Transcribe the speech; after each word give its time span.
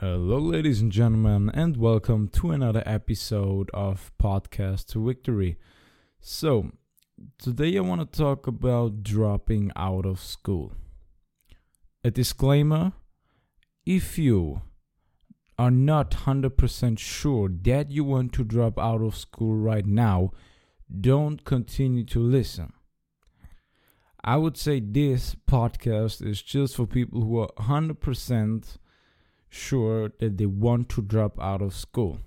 Hello, 0.00 0.38
ladies 0.38 0.80
and 0.80 0.90
gentlemen, 0.90 1.50
and 1.52 1.76
welcome 1.76 2.26
to 2.28 2.52
another 2.52 2.82
episode 2.86 3.70
of 3.74 4.12
Podcast 4.18 4.86
to 4.92 5.06
Victory. 5.06 5.58
So, 6.18 6.70
today 7.36 7.76
I 7.76 7.80
want 7.82 8.00
to 8.10 8.18
talk 8.18 8.46
about 8.46 9.02
dropping 9.02 9.70
out 9.76 10.06
of 10.06 10.18
school. 10.18 10.72
A 12.02 12.10
disclaimer 12.10 12.94
if 13.84 14.16
you 14.16 14.62
are 15.58 15.70
not 15.70 16.12
100% 16.12 16.98
sure 16.98 17.50
that 17.60 17.90
you 17.90 18.02
want 18.02 18.32
to 18.32 18.42
drop 18.42 18.78
out 18.78 19.02
of 19.02 19.14
school 19.14 19.54
right 19.54 19.84
now, 19.84 20.30
don't 20.98 21.44
continue 21.44 22.04
to 22.04 22.20
listen. 22.20 22.72
I 24.24 24.38
would 24.38 24.56
say 24.56 24.80
this 24.80 25.36
podcast 25.46 26.26
is 26.26 26.40
just 26.40 26.76
for 26.76 26.86
people 26.86 27.20
who 27.20 27.38
are 27.40 27.50
100% 27.58 28.78
sure 29.50 30.12
that 30.20 30.38
they 30.38 30.46
want 30.46 30.88
to 30.90 31.02
drop 31.02 31.38
out 31.40 31.60
of 31.60 31.74
school 31.74 32.18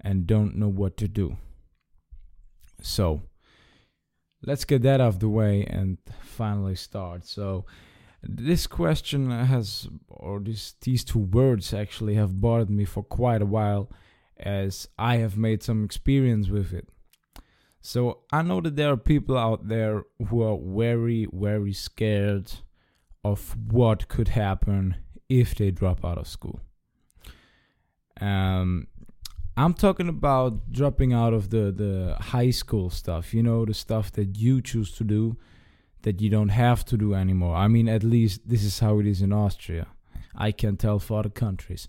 and 0.00 0.26
don't 0.26 0.56
know 0.56 0.68
what 0.68 0.96
to 0.96 1.08
do. 1.08 1.36
So, 2.80 3.22
let's 4.42 4.64
get 4.64 4.82
that 4.82 5.00
out 5.00 5.08
of 5.08 5.20
the 5.20 5.28
way 5.28 5.64
and 5.64 5.98
finally 6.22 6.76
start. 6.76 7.26
So, 7.26 7.66
this 8.22 8.66
question 8.66 9.30
has, 9.30 9.88
or 10.08 10.40
this, 10.40 10.74
these 10.80 11.04
two 11.04 11.18
words 11.18 11.74
actually 11.74 12.14
have 12.14 12.40
bothered 12.40 12.70
me 12.70 12.84
for 12.84 13.02
quite 13.02 13.42
a 13.42 13.46
while 13.46 13.90
as 14.38 14.88
I 14.98 15.16
have 15.16 15.36
made 15.36 15.62
some 15.62 15.84
experience 15.84 16.48
with 16.48 16.72
it. 16.72 16.88
So 17.80 18.22
I 18.32 18.42
know 18.42 18.60
that 18.62 18.74
there 18.74 18.90
are 18.90 18.96
people 18.96 19.38
out 19.38 19.68
there 19.68 20.04
who 20.28 20.42
are 20.42 20.58
very, 20.60 21.28
very 21.32 21.72
scared 21.72 22.52
of 23.24 23.56
what 23.70 24.08
could 24.08 24.28
happen 24.28 24.96
if 25.28 25.54
they 25.54 25.70
drop 25.70 26.04
out 26.04 26.18
of 26.18 26.26
school. 26.26 26.60
Um, 28.20 28.88
I'm 29.56 29.74
talking 29.74 30.08
about 30.08 30.72
dropping 30.72 31.12
out 31.12 31.32
of 31.32 31.50
the, 31.50 31.72
the 31.72 32.16
high 32.20 32.50
school 32.50 32.90
stuff, 32.90 33.32
you 33.32 33.42
know, 33.42 33.64
the 33.64 33.74
stuff 33.74 34.12
that 34.12 34.36
you 34.36 34.60
choose 34.60 34.92
to 34.92 35.04
do 35.04 35.36
that 36.02 36.20
you 36.20 36.30
don't 36.30 36.50
have 36.50 36.84
to 36.86 36.96
do 36.96 37.14
anymore. 37.14 37.56
I 37.56 37.68
mean, 37.68 37.88
at 37.88 38.02
least 38.02 38.48
this 38.48 38.62
is 38.62 38.78
how 38.78 39.00
it 39.00 39.06
is 39.06 39.22
in 39.22 39.32
Austria. 39.32 39.86
I 40.34 40.52
can 40.52 40.76
tell 40.76 40.98
for 40.98 41.20
other 41.20 41.30
countries. 41.30 41.88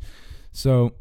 So, 0.52 0.94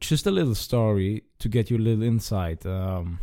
just 0.00 0.26
a 0.26 0.30
little 0.30 0.54
story 0.54 1.24
to 1.38 1.48
get 1.48 1.70
you 1.70 1.76
a 1.76 1.78
little 1.78 2.02
insight. 2.02 2.64
Um, 2.64 3.18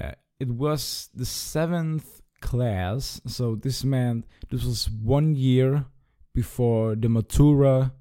uh, 0.00 0.12
it 0.38 0.48
was 0.48 1.08
the 1.14 1.26
seventh 1.26 2.20
class. 2.40 3.20
So 3.26 3.54
this 3.54 3.84
meant 3.84 4.26
this 4.50 4.64
was 4.64 4.90
one 4.90 5.34
year 5.34 5.86
before 6.34 6.94
the 6.94 7.08
Matura. 7.08 7.92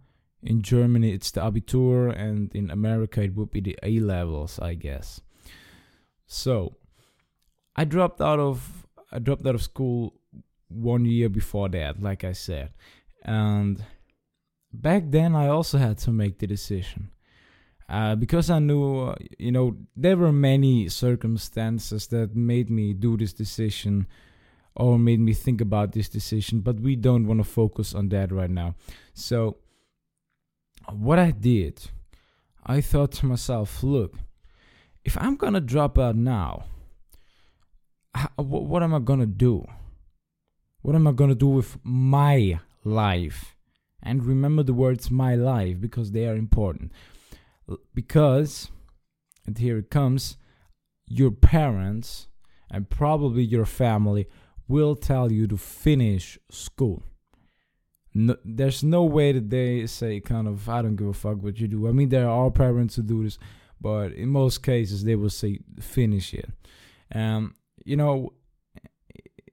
In 0.43 0.63
Germany, 0.63 1.11
it's 1.13 1.29
the 1.31 1.41
Abitur, 1.41 2.09
and 2.17 2.53
in 2.55 2.71
America, 2.71 3.21
it 3.21 3.35
would 3.35 3.51
be 3.51 3.61
the 3.61 3.77
A 3.83 3.99
levels, 3.99 4.57
I 4.59 4.73
guess. 4.73 5.21
So 6.25 6.77
I 7.75 7.83
dropped 7.85 8.21
out 8.21 8.39
of 8.39 8.87
I 9.11 9.19
dropped 9.19 9.45
out 9.45 9.55
of 9.55 9.61
school 9.61 10.13
one 10.69 11.05
year 11.05 11.29
before 11.29 11.69
that, 11.69 12.01
like 12.01 12.23
I 12.23 12.31
said, 12.31 12.71
and 13.23 13.83
back 14.73 15.03
then 15.07 15.35
I 15.35 15.47
also 15.47 15.77
had 15.77 15.97
to 15.99 16.11
make 16.11 16.39
the 16.39 16.47
decision 16.47 17.11
uh, 17.91 18.15
because 18.15 18.49
I 18.49 18.59
knew, 18.59 19.09
uh, 19.09 19.15
you 19.37 19.51
know, 19.51 19.75
there 19.97 20.15
were 20.15 20.31
many 20.31 20.87
circumstances 20.87 22.07
that 22.07 22.33
made 22.33 22.69
me 22.69 22.93
do 22.93 23.17
this 23.17 23.33
decision 23.33 24.07
or 24.75 24.97
made 24.97 25.19
me 25.19 25.33
think 25.33 25.61
about 25.61 25.91
this 25.91 26.09
decision, 26.09 26.61
but 26.61 26.79
we 26.79 26.95
don't 26.95 27.27
want 27.27 27.39
to 27.39 27.43
focus 27.43 27.93
on 27.93 28.09
that 28.09 28.31
right 28.31 28.49
now. 28.49 28.75
So, 29.13 29.57
what 30.89 31.19
I 31.19 31.31
did, 31.31 31.89
I 32.65 32.81
thought 32.81 33.11
to 33.13 33.25
myself, 33.25 33.83
look, 33.83 34.15
if 35.03 35.17
I'm 35.17 35.35
gonna 35.35 35.61
drop 35.61 35.97
out 35.97 36.15
now, 36.15 36.65
what 38.35 38.83
am 38.83 38.93
I 38.93 38.99
gonna 38.99 39.25
do? 39.25 39.65
What 40.81 40.95
am 40.95 41.07
I 41.07 41.11
gonna 41.11 41.35
do 41.35 41.47
with 41.47 41.77
my 41.83 42.59
life? 42.83 43.55
And 44.01 44.25
remember 44.25 44.63
the 44.63 44.73
words 44.73 45.11
my 45.11 45.35
life 45.35 45.79
because 45.79 46.11
they 46.11 46.27
are 46.27 46.35
important 46.35 46.91
because, 47.93 48.69
and 49.45 49.57
here 49.57 49.77
it 49.77 49.89
comes, 49.89 50.37
your 51.07 51.31
parents 51.31 52.27
and 52.69 52.89
probably 52.89 53.43
your 53.43 53.65
family 53.65 54.27
will 54.71 54.95
tell 54.95 55.31
you 55.31 55.45
to 55.47 55.57
finish 55.57 56.39
school. 56.49 57.03
No, 58.13 58.35
there's 58.43 58.83
no 58.83 59.03
way 59.03 59.31
that 59.31 59.49
they 59.49 59.85
say 59.87 60.19
kind 60.19 60.47
of 60.47 60.67
I 60.67 60.81
don't 60.81 60.95
give 60.95 61.07
a 61.07 61.13
fuck 61.13 61.41
what 61.41 61.59
you 61.59 61.67
do. 61.67 61.87
I 61.87 61.91
mean 61.91 62.09
there 62.09 62.29
are 62.29 62.51
parents 62.51 62.95
who 62.95 63.03
do 63.03 63.23
this, 63.23 63.37
but 63.79 64.11
in 64.13 64.29
most 64.29 64.63
cases 64.63 65.03
they 65.03 65.15
will 65.15 65.29
say 65.29 65.59
finish 65.79 66.33
it. 66.33 66.49
Um, 67.13 67.55
you 67.85 67.95
know, 67.95 68.33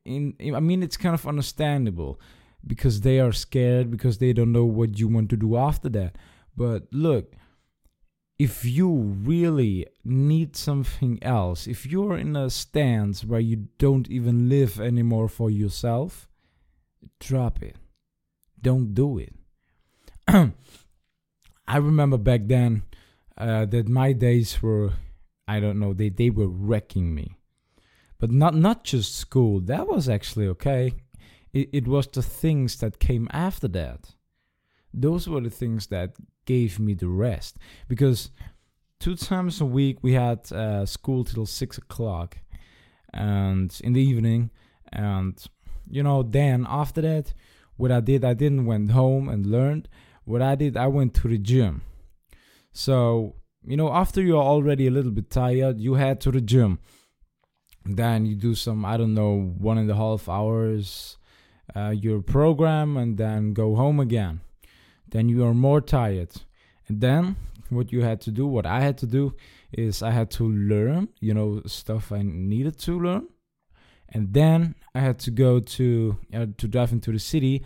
in, 0.05 0.35
in 0.39 0.55
I 0.55 0.61
mean 0.61 0.83
it's 0.83 0.97
kind 0.97 1.15
of 1.15 1.27
understandable 1.27 2.21
because 2.67 3.01
they 3.03 3.21
are 3.21 3.33
scared 3.33 3.91
because 3.91 4.19
they 4.19 4.33
don't 4.33 4.53
know 4.53 4.65
what 4.65 4.99
you 4.99 5.09
want 5.09 5.31
to 5.31 5.37
do 5.37 5.57
after 5.57 5.89
that. 5.91 6.17
But 6.57 6.89
look, 6.91 7.35
if 8.39 8.65
you 8.65 8.89
really 8.89 9.87
need 10.05 10.55
something 10.57 11.19
else, 11.23 11.67
if 11.67 11.85
you're 11.85 12.17
in 12.17 12.37
a 12.37 12.49
stance 12.51 13.25
where 13.25 13.41
you 13.41 13.69
don't 13.79 14.09
even 14.09 14.49
live 14.49 14.81
anymore 14.81 15.29
for 15.29 15.51
yourself, 15.51 16.29
drop 17.19 17.63
it. 17.63 17.77
Don't 18.61 18.95
do 18.95 19.19
it. 19.19 19.35
I 21.69 21.77
remember 21.77 22.17
back 22.17 22.43
then 22.45 22.85
uh, 23.37 23.67
that 23.67 23.89
my 23.89 24.13
days 24.13 24.63
were, 24.63 24.93
I 25.47 25.59
don't 25.59 25.79
know, 25.79 25.93
they, 25.93 26.09
they 26.09 26.31
were 26.31 26.49
wrecking 26.49 27.15
me. 27.15 27.39
But 28.19 28.33
not 28.33 28.55
not 28.55 28.83
just 28.83 29.15
school. 29.15 29.61
That 29.61 29.87
was 29.87 30.09
actually 30.09 30.49
okay. 30.49 30.93
It, 31.53 31.69
it 31.73 31.87
was 31.87 32.09
the 32.09 32.23
things 32.23 32.77
that 32.79 32.99
came 32.99 33.29
after 33.31 33.69
that. 33.69 34.15
Those 35.01 35.29
were 35.29 35.41
the 35.41 35.51
things 35.51 35.89
that 35.89 36.15
gave 36.45 36.79
me 36.79 36.95
the 36.95 37.09
rest. 37.09 37.59
Because 37.89 38.31
two 39.01 39.15
times 39.15 39.61
a 39.61 39.65
week 39.67 39.99
we 40.03 40.13
had 40.15 40.51
uh, 40.53 40.85
school 40.87 41.25
till 41.25 41.47
six 41.47 41.79
o'clock 41.79 42.39
and 43.13 43.81
in 43.85 43.93
the 43.93 44.03
evening 44.03 44.51
and 44.93 45.47
you 45.89 46.03
know 46.03 46.23
then 46.23 46.67
after 46.69 47.01
that 47.01 47.33
what 47.77 47.91
i 47.91 48.01
did 48.01 48.25
i 48.25 48.35
didn't 48.35 48.67
went 48.67 48.91
home 48.91 49.29
and 49.29 49.47
learned. 49.47 49.89
What 50.25 50.43
i 50.43 50.55
did 50.55 50.77
i 50.77 50.87
went 50.89 51.15
to 51.15 51.29
the 51.29 51.39
gym. 51.39 51.83
So 52.73 53.37
you 53.65 53.77
know 53.77 53.93
after 53.93 54.21
you're 54.21 54.43
already 54.43 54.87
a 54.87 54.91
little 54.91 55.13
bit 55.13 55.31
tired 55.31 55.79
you 55.81 55.95
head 55.95 56.21
to 56.23 56.31
the 56.31 56.41
gym. 56.41 56.79
Then 57.85 58.27
you 58.27 58.35
do 58.35 58.55
some 58.55 58.85
i 58.85 58.97
don't 58.97 59.15
know 59.15 59.55
one 59.59 59.79
and 59.79 59.91
a 59.91 59.95
half 59.95 60.29
hours 60.29 61.17
uh, 61.77 61.91
your 61.91 62.21
program 62.21 62.97
and 62.97 63.17
then 63.17 63.53
go 63.53 63.77
home 63.77 64.01
again 64.01 64.41
then 65.11 65.29
you 65.29 65.45
are 65.45 65.55
more 65.55 65.81
tired. 65.81 66.31
And 66.89 67.01
then 67.01 67.37
what 67.71 67.93
you 67.93 68.03
had 68.03 68.21
to 68.23 68.31
do, 68.31 68.47
what 68.47 68.67
I 68.67 68.81
had 68.81 68.99
to 68.99 69.07
do, 69.07 69.35
is 69.73 70.03
I 70.03 70.11
had 70.11 70.31
to 70.33 70.49
learn, 70.49 71.09
you 71.21 71.35
know, 71.35 71.63
stuff 71.67 72.13
I 72.13 72.23
needed 72.23 72.79
to 72.81 72.99
learn. 72.99 73.29
And 74.11 74.33
then 74.33 74.75
I 74.95 75.01
had 75.01 75.19
to 75.21 75.31
go 75.31 75.61
to 75.61 76.19
uh, 76.33 76.47
to 76.57 76.69
drive 76.69 76.93
into 76.93 77.13
the 77.13 77.19
city 77.19 77.63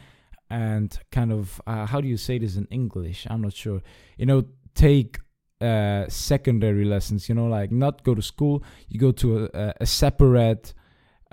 and 0.50 0.98
kind 1.10 1.32
of 1.32 1.60
uh, 1.66 1.86
how 1.86 2.00
do 2.00 2.08
you 2.08 2.16
say 2.16 2.38
this 2.38 2.56
in 2.56 2.66
English? 2.70 3.26
I'm 3.30 3.42
not 3.42 3.54
sure. 3.54 3.80
You 4.19 4.26
know, 4.26 4.44
take 4.74 5.20
uh, 5.60 6.06
secondary 6.09 6.84
lessons. 6.84 7.28
You 7.28 7.36
know, 7.36 7.47
like 7.47 7.70
not 7.70 8.03
go 8.03 8.14
to 8.14 8.22
school. 8.22 8.64
You 8.88 8.98
go 8.98 9.12
to 9.12 9.48
a, 9.54 9.74
a 9.80 9.86
separate. 9.86 10.74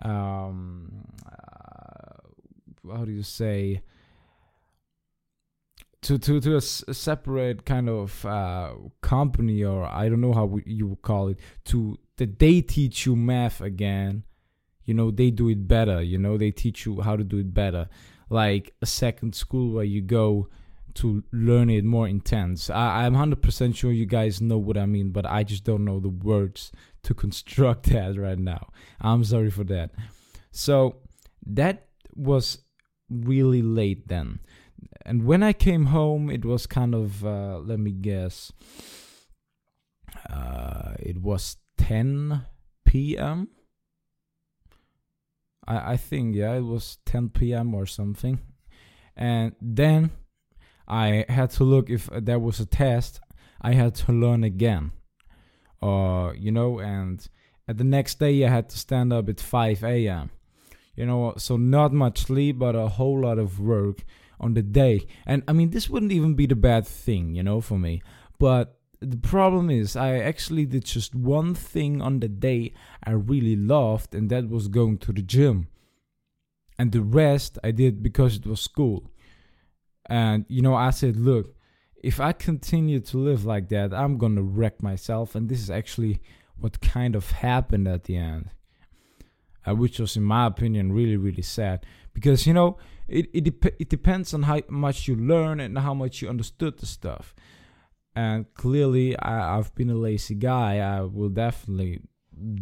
Um, 0.01 1.05
uh, 1.25 2.95
how 2.95 3.03
do 3.03 3.11
you 3.11 3.23
say? 3.23 3.81
To 6.01 6.17
to 6.17 6.39
to 6.39 6.53
a, 6.53 6.57
s- 6.57 6.83
a 6.87 6.93
separate 6.93 7.65
kind 7.65 7.89
of 7.89 8.25
uh, 8.25 8.73
company 9.01 9.63
or 9.63 9.83
I 9.85 10.07
don't 10.09 10.21
know 10.21 10.33
how 10.33 10.45
we, 10.45 10.63
you 10.65 10.87
would 10.87 11.01
call 11.01 11.27
it 11.29 11.39
to 11.65 11.97
that 12.17 12.39
they 12.39 12.61
teach 12.61 13.05
you 13.05 13.15
math 13.15 13.61
again. 13.61 14.23
You 14.83 14.93
know 14.93 15.11
they 15.11 15.29
do 15.29 15.49
it 15.49 15.67
better. 15.67 16.01
You 16.01 16.17
know 16.17 16.37
they 16.37 16.51
teach 16.51 16.85
you 16.85 17.01
how 17.01 17.15
to 17.15 17.23
do 17.23 17.37
it 17.37 17.53
better, 17.53 17.89
like 18.29 18.73
a 18.81 18.85
second 18.85 19.35
school 19.35 19.73
where 19.73 19.83
you 19.83 20.01
go 20.01 20.47
to 20.95 21.23
learn 21.31 21.69
it 21.69 21.83
more 21.85 22.07
intense. 22.07 22.69
I, 22.69 23.05
I'm 23.05 23.13
hundred 23.13 23.41
percent 23.41 23.75
sure 23.75 23.91
you 23.91 24.05
guys 24.05 24.41
know 24.41 24.57
what 24.57 24.77
I 24.77 24.85
mean, 24.85 25.11
but 25.11 25.25
I 25.25 25.43
just 25.43 25.63
don't 25.63 25.85
know 25.85 25.99
the 25.99 26.09
words 26.09 26.71
to 27.03 27.13
construct 27.13 27.83
that 27.91 28.17
right 28.17 28.39
now. 28.39 28.69
I'm 29.01 29.23
sorry 29.23 29.51
for 29.51 29.63
that. 29.65 29.91
So 30.51 30.97
that 31.45 31.85
was 32.15 32.59
really 33.09 33.61
late 33.61 34.07
then 34.07 34.39
and 35.05 35.25
when 35.25 35.43
I 35.43 35.53
came 35.53 35.87
home, 35.87 36.29
it 36.29 36.45
was 36.45 36.67
kind 36.67 36.93
of 36.93 37.25
uh, 37.25 37.59
let 37.59 37.79
me 37.79 37.91
guess. 37.91 38.51
Uh, 40.29 40.93
it 40.99 41.21
was 41.21 41.57
10 41.77 42.45
p.m. 42.85 43.49
I 45.67 45.93
I 45.93 45.97
think 45.97 46.35
yeah, 46.35 46.53
it 46.55 46.65
was 46.65 46.97
10 47.05 47.29
p.m. 47.29 47.73
or 47.73 47.85
something, 47.85 48.39
and 49.15 49.55
then 49.61 50.11
I 50.87 51.25
had 51.29 51.51
to 51.51 51.63
look 51.63 51.89
if 51.89 52.09
there 52.11 52.39
was 52.39 52.59
a 52.59 52.65
test. 52.65 53.21
I 53.61 53.73
had 53.73 53.93
to 53.95 54.11
learn 54.11 54.43
again, 54.43 54.91
uh, 55.81 56.31
you 56.35 56.51
know, 56.51 56.79
and 56.79 57.27
at 57.67 57.77
the 57.77 57.83
next 57.83 58.19
day 58.19 58.45
I 58.45 58.49
had 58.49 58.69
to 58.69 58.77
stand 58.77 59.13
up 59.13 59.29
at 59.29 59.39
5 59.39 59.83
a.m. 59.83 60.31
You 60.95 61.05
know, 61.05 61.33
so 61.37 61.55
not 61.55 61.93
much 61.93 62.19
sleep, 62.19 62.57
but 62.59 62.75
a 62.75 62.87
whole 62.87 63.21
lot 63.21 63.37
of 63.37 63.59
work 63.59 64.03
on 64.39 64.53
the 64.53 64.61
day. 64.61 65.07
And 65.25 65.43
I 65.47 65.53
mean, 65.53 65.71
this 65.71 65.89
wouldn't 65.89 66.11
even 66.11 66.33
be 66.33 66.45
the 66.45 66.55
bad 66.55 66.87
thing, 66.87 67.35
you 67.35 67.43
know, 67.43 67.61
for 67.61 67.77
me. 67.77 68.01
But 68.39 68.79
the 69.01 69.17
problem 69.17 69.69
is, 69.69 69.95
I 69.95 70.17
actually 70.17 70.65
did 70.65 70.85
just 70.85 71.15
one 71.15 71.55
thing 71.55 72.01
on 72.01 72.19
the 72.19 72.27
day 72.27 72.73
I 73.03 73.11
really 73.11 73.55
loved, 73.55 74.13
and 74.13 74.29
that 74.29 74.49
was 74.49 74.67
going 74.67 74.97
to 74.99 75.13
the 75.13 75.21
gym. 75.21 75.67
And 76.77 76.91
the 76.91 77.01
rest 77.01 77.59
I 77.63 77.71
did 77.71 78.01
because 78.01 78.37
it 78.37 78.45
was 78.45 78.61
school. 78.61 79.11
And, 80.05 80.45
you 80.47 80.61
know, 80.61 80.75
I 80.75 80.89
said, 80.91 81.17
look, 81.17 81.55
if 82.01 82.19
I 82.19 82.31
continue 82.31 82.99
to 83.01 83.17
live 83.17 83.45
like 83.45 83.69
that, 83.69 83.93
I'm 83.93 84.17
to 84.17 84.41
wreck 84.41 84.81
myself. 84.81 85.35
And 85.35 85.49
this 85.49 85.59
is 85.59 85.69
actually 85.69 86.21
what 86.57 86.81
kind 86.81 87.15
of 87.15 87.31
happened 87.31 87.87
at 87.87 88.05
the 88.05 88.15
end, 88.17 88.51
uh, 89.67 89.75
which 89.75 89.99
was, 89.99 90.15
in 90.15 90.23
my 90.23 90.45
opinion, 90.45 90.93
really, 90.93 91.17
really 91.17 91.41
sad. 91.41 91.85
Because, 92.13 92.47
you 92.47 92.53
know, 92.53 92.77
it, 93.09 93.29
it, 93.33 93.43
dep- 93.43 93.75
it 93.79 93.89
depends 93.89 94.33
on 94.33 94.43
how 94.43 94.61
much 94.69 95.07
you 95.07 95.15
learn 95.15 95.59
and 95.59 95.77
how 95.77 95.93
much 95.93 96.21
you 96.21 96.29
understood 96.29 96.77
the 96.77 96.85
stuff. 96.85 97.35
And 98.15 98.51
clearly 98.53 99.17
I, 99.19 99.57
have 99.57 99.73
been 99.75 99.89
a 99.89 99.95
lazy 99.95 100.35
guy. 100.35 100.79
I 100.79 101.01
will 101.01 101.29
definitely 101.29 102.01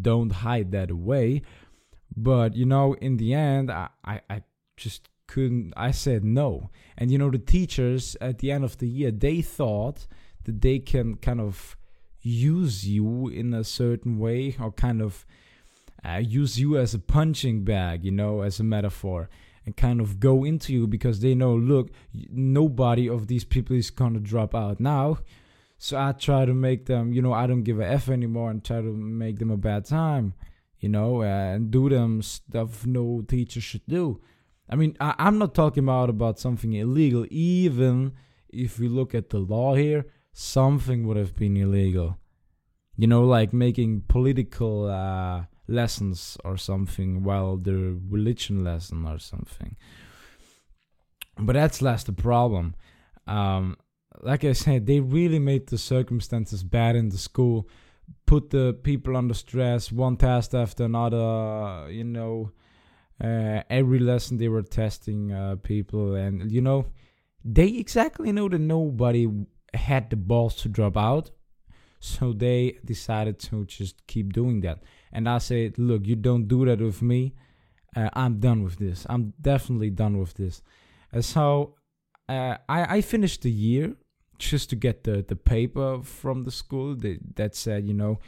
don't 0.02 0.32
hide 0.32 0.72
that 0.72 0.92
away. 0.92 1.42
But 2.16 2.56
you 2.56 2.66
know 2.66 2.94
in 2.96 3.18
the 3.18 3.34
end 3.34 3.72
I, 3.72 3.90
I, 4.04 4.22
I 4.30 4.42
just 4.76 5.10
couldn't 5.28 5.74
i 5.76 5.92
said 5.92 6.24
no. 6.24 6.70
And 6.98 7.12
you 7.12 7.18
know 7.18 7.30
the 7.30 7.38
teachers 7.38 8.16
at 8.22 8.40
the 8.40 8.52
end 8.52 8.64
of 8.64 8.78
the 8.78 8.88
year 8.88 9.12
they 9.12 9.42
thought 9.42 10.08
that 10.46 10.62
they 10.62 10.80
can 10.80 11.16
kind 11.16 11.42
of 11.42 11.76
use 12.22 12.88
you 12.88 13.28
in 13.28 13.54
a 13.54 13.64
certain 13.64 14.18
way 14.18 14.56
or 14.60 14.72
kind 14.72 15.02
of 15.02 15.26
uh, 16.04 16.18
use 16.18 16.60
you 16.60 16.78
as 16.78 16.94
a 16.94 17.00
punching 17.00 17.64
bag 17.64 18.04
you 18.04 18.12
know 18.12 18.42
as 18.42 18.60
a 18.60 18.64
metaphor 18.64 19.30
and 19.68 19.76
kind 19.76 20.00
of 20.00 20.22
go 20.22 20.46
into 20.46 20.72
you 20.72 20.88
because 20.88 21.20
they 21.20 21.36
know 21.36 21.54
look 21.54 21.92
nobody 22.32 23.08
of 23.10 23.28
these 23.28 23.44
people 23.44 23.76
is 23.76 23.92
to 23.92 24.20
drop 24.22 24.56
out 24.56 24.80
now. 24.80 25.20
So 25.78 25.98
i 26.00 26.14
try 26.14 26.46
to 26.46 26.54
make 26.54 26.86
them 26.86 27.12
you 27.14 27.22
know 27.22 27.34
i 27.34 27.46
don't 27.46 27.64
give 27.64 27.80
a 27.80 27.86
f 27.86 28.10
anymore 28.10 28.50
and 28.50 28.64
try 28.64 28.82
to 28.82 28.94
make 28.94 29.38
them 29.38 29.52
a 29.52 29.58
bad 29.58 29.86
time 29.86 30.34
you 30.80 30.90
know 30.90 31.22
and 31.22 31.70
do 31.70 31.88
them 31.90 32.24
stuff 32.24 32.86
no 32.86 33.24
teacher 33.28 33.62
should 33.62 33.86
do. 33.88 34.22
I 34.70 34.76
mean 34.76 34.96
I, 35.00 35.14
i'm 35.20 35.38
not 35.38 35.54
talking 35.54 35.84
about 35.84 36.10
about 36.10 36.40
something 36.40 36.74
illegal. 36.74 37.26
Even 37.30 38.14
if 38.50 38.80
we 38.80 38.88
look 38.88 39.14
at 39.14 39.30
the 39.30 39.40
law 39.40 39.76
here 39.76 40.06
something 40.32 41.06
would 41.06 41.18
have 41.18 41.36
been 41.36 41.58
illegal. 41.58 42.18
You 42.96 43.08
know 43.08 43.24
like 43.26 43.52
making 43.52 44.06
political 44.08 44.90
uh 44.90 45.44
lessons 45.68 46.38
or 46.44 46.58
something 46.58 47.24
while 47.24 47.58
the 47.58 47.98
religion 48.10 48.64
lesson 48.64 49.06
or 49.06 49.20
something. 49.20 49.76
But 51.38 51.54
that's 51.54 51.82
less 51.82 52.04
the 52.04 52.14
problem. 52.14 52.76
Um, 53.28 53.78
like 54.24 54.44
i 54.44 54.52
said 54.52 54.88
they 54.88 55.00
really 55.00 55.38
made 55.38 55.68
the 55.68 55.78
circumstances 55.78 56.64
bad 56.64 56.96
in 56.96 57.10
the 57.10 57.18
school 57.20 57.70
put 58.26 58.50
the 58.50 58.76
people 58.82 59.16
under 59.16 59.36
stress 59.36 59.92
one 59.92 60.18
test 60.18 60.56
after 60.56 60.86
another 60.86 61.88
you 61.92 62.04
know 62.04 62.52
uh, 63.24 63.62
every 63.70 64.00
lesson 64.00 64.38
they 64.38 64.48
were 64.48 64.64
testing 64.64 65.32
uh, 65.32 65.56
people 65.62 66.16
and 66.16 66.52
you 66.52 66.62
know 66.62 66.88
they 67.44 67.68
exactly 67.68 68.32
know 68.32 68.50
that 68.50 68.60
nobody 68.60 69.30
had 69.74 70.10
the 70.10 70.16
balls 70.16 70.56
to 70.56 70.70
drop 70.70 70.98
out. 70.98 71.32
So 72.00 72.34
they 72.34 72.78
decided 72.86 73.40
to 73.40 73.66
just 73.66 74.06
keep 74.08 74.34
doing 74.34 74.62
that 74.62 74.84
and 75.12 75.28
I 75.28 75.38
said, 75.38 75.78
look, 75.78 76.06
you 76.06 76.16
don't 76.16 76.48
do 76.48 76.66
that 76.66 76.80
with 76.80 77.02
me. 77.02 77.34
Uh, 77.96 78.10
I'm 78.14 78.40
done 78.40 78.64
with 78.64 78.78
this. 78.78 79.06
I'm 79.10 79.34
definitely 79.42 79.90
done 79.90 80.20
with 80.20 80.34
this. 80.36 80.62
And 81.12 81.24
so 81.24 81.76
uh, 82.30 82.58
I, 82.68 82.98
I 82.98 83.02
finished 83.02 83.42
the 83.42 83.52
year 83.52 83.96
just 84.38 84.70
to 84.70 84.76
get 84.76 85.04
the, 85.04 85.26
the 85.28 85.36
paper 85.36 86.02
from 86.04 86.44
the 86.44 86.52
school 86.52 86.96
that, 86.96 87.36
that 87.36 87.56
said, 87.56 87.88
you 87.88 87.94
know, 87.94 88.20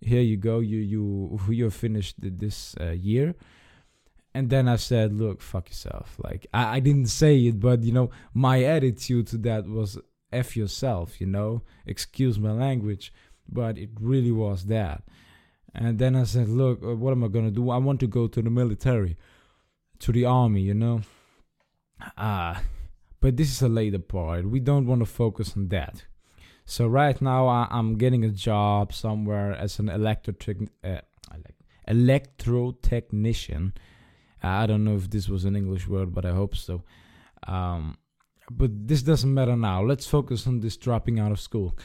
here 0.00 0.20
you 0.20 0.36
go, 0.36 0.58
you 0.58 0.78
you 0.78 1.38
you 1.48 1.70
finished 1.70 2.16
this 2.18 2.74
uh, 2.80 2.90
year. 2.90 3.34
And 4.34 4.48
then 4.48 4.66
I 4.66 4.76
said, 4.76 5.12
look, 5.12 5.42
fuck 5.42 5.68
yourself. 5.68 6.16
Like 6.18 6.46
I, 6.52 6.76
I 6.76 6.80
didn't 6.80 7.06
say 7.06 7.38
it, 7.38 7.60
but 7.60 7.82
you 7.82 7.92
know, 7.92 8.10
my 8.34 8.64
attitude 8.64 9.28
to 9.28 9.38
that 9.38 9.68
was 9.68 9.98
f 10.32 10.56
yourself. 10.56 11.20
You 11.20 11.26
know, 11.26 11.62
excuse 11.86 12.38
my 12.38 12.52
language, 12.52 13.12
but 13.48 13.78
it 13.78 13.90
really 14.00 14.32
was 14.32 14.64
that. 14.66 15.04
And 15.74 15.98
then 15.98 16.16
I 16.16 16.24
said, 16.24 16.48
look, 16.48 16.82
uh, 16.82 16.94
what 16.94 17.12
am 17.12 17.24
I 17.24 17.28
to 17.28 17.50
do? 17.50 17.70
I 17.70 17.78
want 17.78 18.00
to 18.00 18.06
go 18.06 18.26
to 18.26 18.42
the 18.42 18.50
military, 18.50 19.16
to 20.00 20.12
the 20.12 20.26
army, 20.26 20.62
you 20.62 20.74
know? 20.74 21.00
Ah, 22.16 22.56
uh, 22.56 22.60
but 23.20 23.36
this 23.36 23.50
is 23.50 23.62
a 23.62 23.68
later 23.68 24.00
part. 24.00 24.50
We 24.50 24.60
don't 24.60 24.86
want 24.86 25.00
to 25.00 25.06
focus 25.06 25.56
on 25.56 25.68
that. 25.68 26.04
So 26.64 26.86
right 26.86 27.20
now 27.20 27.46
I, 27.46 27.68
am 27.70 27.96
getting 27.96 28.24
a 28.24 28.30
job 28.30 28.92
somewhere 28.92 29.52
as 29.52 29.78
an 29.78 29.88
electric 29.88 30.58
uh, 30.84 31.00
electro 31.86 32.72
technician. 32.82 33.72
I 34.42 34.66
don't 34.66 34.84
know 34.84 34.96
if 34.96 35.08
this 35.10 35.28
was 35.28 35.44
an 35.44 35.56
English 35.56 35.86
word, 35.86 36.14
but 36.14 36.24
I 36.24 36.32
hope 36.32 36.56
so. 36.56 36.82
Um, 37.46 37.96
but 38.50 38.70
this 38.88 39.02
doesn't 39.02 39.32
matter 39.32 39.56
now. 39.56 39.82
Let's 39.82 40.06
focus 40.06 40.46
on 40.46 40.60
this 40.60 40.76
dropping 40.76 41.20
out 41.20 41.32
of 41.32 41.40
school. 41.40 41.76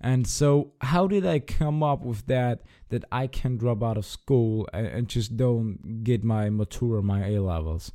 And 0.00 0.26
so, 0.26 0.72
how 0.80 1.06
did 1.06 1.24
I 1.24 1.38
come 1.38 1.82
up 1.82 2.04
with 2.04 2.26
that? 2.26 2.62
That 2.90 3.04
I 3.10 3.26
can 3.26 3.56
drop 3.56 3.82
out 3.82 3.96
of 3.96 4.04
school 4.04 4.68
and, 4.72 4.86
and 4.86 5.08
just 5.08 5.36
don't 5.36 6.04
get 6.04 6.22
my 6.22 6.48
Matura, 6.48 7.02
my 7.02 7.26
A 7.26 7.40
levels. 7.40 7.92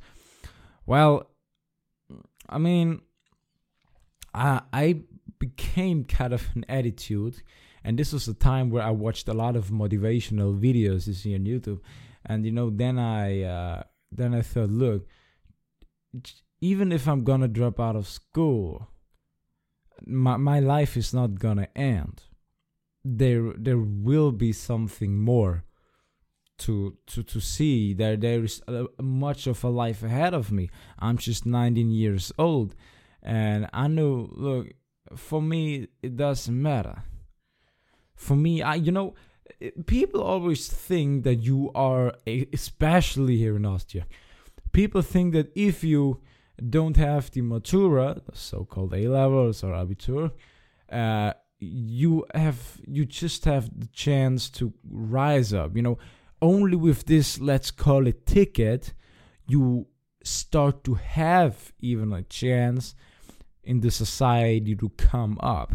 Well, 0.84 1.30
I 2.48 2.58
mean, 2.58 3.00
I 4.34 4.62
I 4.72 5.02
became 5.38 6.04
kind 6.04 6.32
of 6.32 6.48
an 6.54 6.64
attitude, 6.68 7.42
and 7.84 7.98
this 7.98 8.12
was 8.12 8.28
a 8.28 8.34
time 8.34 8.70
where 8.70 8.82
I 8.82 8.90
watched 8.90 9.28
a 9.28 9.34
lot 9.34 9.56
of 9.56 9.68
motivational 9.68 10.58
videos 10.58 11.06
you 11.06 11.14
see 11.14 11.34
on 11.34 11.44
YouTube, 11.44 11.80
and 12.26 12.44
you 12.44 12.52
know, 12.52 12.68
then 12.68 12.98
I 12.98 13.42
uh, 13.42 13.82
then 14.10 14.34
I 14.34 14.42
thought, 14.42 14.70
look, 14.70 15.06
even 16.60 16.92
if 16.92 17.08
I'm 17.08 17.24
gonna 17.24 17.48
drop 17.48 17.80
out 17.80 17.96
of 17.96 18.06
school, 18.06 18.88
my, 20.06 20.36
my 20.36 20.60
life 20.60 20.96
is 20.96 21.12
not 21.14 21.38
gonna 21.38 21.68
end. 21.76 22.22
There 23.04 23.52
there 23.58 23.78
will 23.78 24.32
be 24.32 24.52
something 24.52 25.18
more 25.18 25.64
to 26.58 26.96
to 27.06 27.22
to 27.22 27.40
see. 27.40 27.94
There 27.94 28.16
there 28.16 28.44
is 28.44 28.62
a, 28.68 28.86
much 29.02 29.46
of 29.46 29.64
a 29.64 29.68
life 29.68 30.02
ahead 30.02 30.34
of 30.34 30.52
me. 30.52 30.70
I'm 30.98 31.18
just 31.18 31.46
19 31.46 31.90
years 31.90 32.32
old 32.38 32.74
and 33.22 33.68
i 33.72 33.86
know 33.86 34.28
look 34.32 34.68
for 35.16 35.40
me 35.40 35.88
it 36.02 36.16
doesn't 36.16 36.60
matter. 36.60 37.02
For 38.14 38.36
me 38.36 38.62
i 38.62 38.74
you 38.74 38.92
know 38.92 39.14
eh, 39.60 39.70
people 39.86 40.22
always 40.22 40.68
think 40.68 41.24
that 41.24 41.36
you 41.36 41.70
are 41.74 42.14
eh, 42.26 42.44
especially 42.52 43.36
here 43.36 43.56
in 43.56 43.66
austria 43.66 44.06
people 44.72 45.02
think 45.02 45.32
that 45.32 45.50
if 45.56 45.82
you 45.82 46.20
don't 46.70 46.96
have 46.96 47.30
the 47.30 47.42
matura, 47.42 48.20
so-called 48.32 48.94
A 48.94 49.08
levels 49.08 49.62
or 49.64 49.72
abitur, 49.72 50.32
uh, 50.90 51.32
you 51.58 52.24
have 52.34 52.80
you 52.86 53.04
just 53.04 53.44
have 53.44 53.70
the 53.78 53.86
chance 53.88 54.50
to 54.50 54.72
rise 54.88 55.52
up. 55.52 55.76
You 55.76 55.82
know, 55.82 55.98
only 56.40 56.76
with 56.76 57.06
this 57.06 57.40
let's 57.40 57.70
call 57.70 58.06
it 58.06 58.26
ticket, 58.26 58.94
you 59.46 59.86
start 60.24 60.84
to 60.84 60.94
have 60.94 61.72
even 61.80 62.12
a 62.12 62.22
chance 62.22 62.94
in 63.62 63.80
the 63.80 63.90
society 63.90 64.74
to 64.74 64.88
come 64.90 65.38
up 65.40 65.74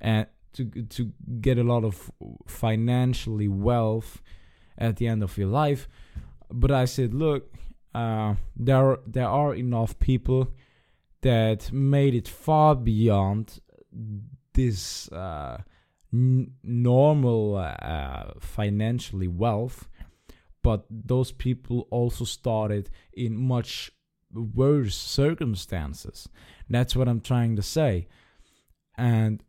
and 0.00 0.26
to 0.52 0.64
to 0.66 1.12
get 1.40 1.58
a 1.58 1.64
lot 1.64 1.84
of 1.84 2.10
financially 2.46 3.48
wealth 3.48 4.22
at 4.78 4.96
the 4.96 5.08
end 5.08 5.22
of 5.22 5.36
your 5.36 5.48
life. 5.48 5.88
But 6.50 6.70
I 6.70 6.84
said, 6.84 7.12
look, 7.14 7.52
uh, 7.94 8.34
there 8.56 8.98
there 9.06 9.28
are 9.28 9.54
enough 9.54 9.98
people 9.98 10.48
that 11.22 11.72
made 11.72 12.14
it 12.14 12.28
far 12.28 12.74
beyond 12.74 13.60
this 14.52 15.10
uh, 15.12 15.58
n- 16.12 16.52
normal 16.62 17.56
uh, 17.56 18.32
financially 18.40 19.28
wealth. 19.28 19.88
But 20.62 20.84
those 20.90 21.30
people 21.32 21.86
also 21.90 22.24
started 22.24 22.90
in 23.12 23.36
much 23.36 23.90
worse 24.32 24.96
circumstances. 24.96 26.28
That's 26.68 26.96
what 26.96 27.08
i'm 27.08 27.20
trying 27.20 27.56
to 27.56 27.62
say. 27.62 28.08
And 28.96 29.42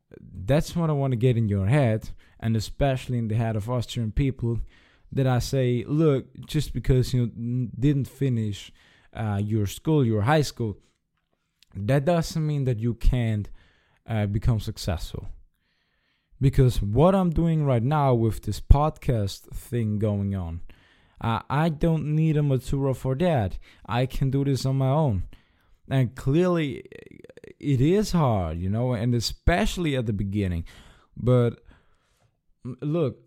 that's 0.48 0.76
what 0.76 0.90
i 0.90 0.94
want 0.94 1.12
to 1.12 1.18
get 1.18 1.38
in 1.38 1.50
your 1.50 1.68
head 1.68 2.10
and 2.40 2.56
especially 2.56 3.18
in 3.18 3.28
the 3.28 3.36
head 3.36 3.56
of 3.56 3.70
austrian 3.70 4.12
people 4.12 4.60
that 5.16 5.26
I 5.26 5.40
say, 5.40 5.84
look, 5.88 6.26
just 6.46 6.74
because 6.74 7.14
you 7.14 7.28
didn't 7.28 8.08
finish 8.08 8.72
uh, 9.14 9.42
your 9.44 9.66
school, 9.66 10.06
your 10.06 10.22
high 10.22 10.42
school, 10.42 10.78
that 11.74 12.06
doesn't 12.06 12.46
mean 12.46 12.66
that 12.66 12.80
you 12.80 12.94
can't 12.94 13.50
uh, 14.08 14.26
become 14.28 14.60
successful. 14.60 15.28
Because 16.40 16.82
what 16.82 17.16
I'm 17.16 17.30
doing 17.30 17.66
right 17.66 17.82
now 17.82 18.14
with 18.14 18.44
this 18.44 18.60
podcast 18.60 19.50
thing 19.54 20.00
going 20.00 20.36
on, 20.36 20.62
uh, 21.22 21.40
I 21.50 21.70
don't 21.70 22.14
need 22.14 22.36
a 22.36 22.42
Matura 22.42 22.96
for 22.96 23.16
that. 23.16 23.58
I 23.86 24.06
can 24.06 24.30
do 24.30 24.44
this 24.44 24.66
on 24.66 24.78
my 24.78 24.90
own. 24.90 25.24
And 25.90 26.14
clearly, 26.14 26.84
it 27.60 27.80
is 27.80 28.12
hard, 28.12 28.60
you 28.60 28.70
know, 28.70 28.94
and 28.94 29.16
especially 29.16 29.96
at 29.96 30.08
the 30.08 30.14
beginning. 30.14 30.66
But 31.16 31.62
look, 32.82 33.20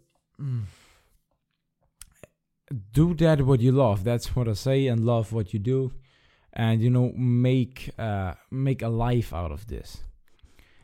do 2.93 3.15
that 3.15 3.43
what 3.43 3.61
you 3.61 3.73
love. 3.73 4.05
That's 4.05 4.35
what 4.35 4.49
I 4.49 4.53
say, 4.55 4.87
and 4.87 5.05
love 5.05 5.33
what 5.33 5.53
you 5.53 5.59
do, 5.59 5.93
and 6.53 6.81
you 6.81 6.91
know, 6.91 7.13
make 7.17 7.91
uh, 7.99 8.35
make 8.51 8.83
a 8.83 8.89
life 8.89 9.33
out 9.33 9.53
of 9.53 9.67
this. 9.67 9.99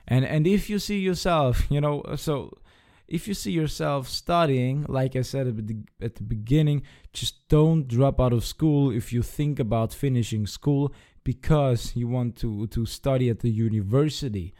And 0.07 0.25
and 0.25 0.47
if 0.47 0.69
you 0.71 0.79
see 0.79 0.99
yourself, 0.99 1.71
you 1.71 1.81
know, 1.81 2.03
so 2.17 2.59
if 3.07 3.29
you 3.29 3.35
see 3.35 3.53
yourself 3.53 4.09
studying, 4.09 4.87
like 4.89 5.15
I 5.15 5.23
said 5.23 5.47
at 5.47 5.67
the, 5.67 5.77
at 6.01 6.15
the 6.17 6.23
beginning, 6.23 6.83
just 7.13 7.49
don't 7.49 7.87
drop 7.87 8.21
out 8.21 8.33
of 8.33 8.45
school 8.45 8.91
if 8.91 9.13
you 9.13 9.23
think 9.23 9.59
about 9.59 9.93
finishing 9.93 10.47
school 10.47 10.93
because 11.23 11.95
you 11.95 12.09
want 12.09 12.37
to 12.37 12.67
to 12.69 12.87
study 12.87 13.29
at 13.29 13.41
the 13.41 13.51
university. 13.51 14.55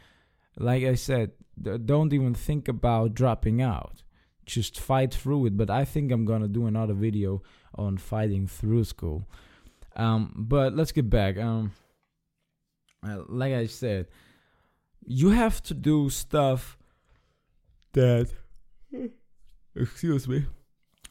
Like 0.57 0.83
I 0.83 0.95
said, 0.95 1.31
don't 1.85 2.13
even 2.13 2.33
think 2.33 2.67
about 2.67 3.13
dropping 3.13 3.61
out. 3.61 4.03
Just 4.45 4.79
fight 4.79 5.13
through 5.13 5.47
it. 5.47 5.57
But 5.57 5.69
I 5.69 5.85
think 5.85 6.11
I'm 6.11 6.25
gonna 6.25 6.47
do 6.47 6.67
another 6.67 6.93
video 6.93 7.41
on 7.75 7.97
fighting 7.97 8.47
through 8.47 8.83
school. 8.83 9.27
Um, 9.95 10.33
but 10.35 10.75
let's 10.75 10.91
get 10.91 11.09
back. 11.09 11.37
Um, 11.37 11.71
uh, 13.07 13.23
like 13.27 13.53
I 13.53 13.67
said, 13.67 14.07
you 15.05 15.29
have 15.29 15.61
to 15.63 15.73
do 15.73 16.09
stuff 16.09 16.77
that. 17.93 18.29
Excuse 19.75 20.27
me. 20.27 20.45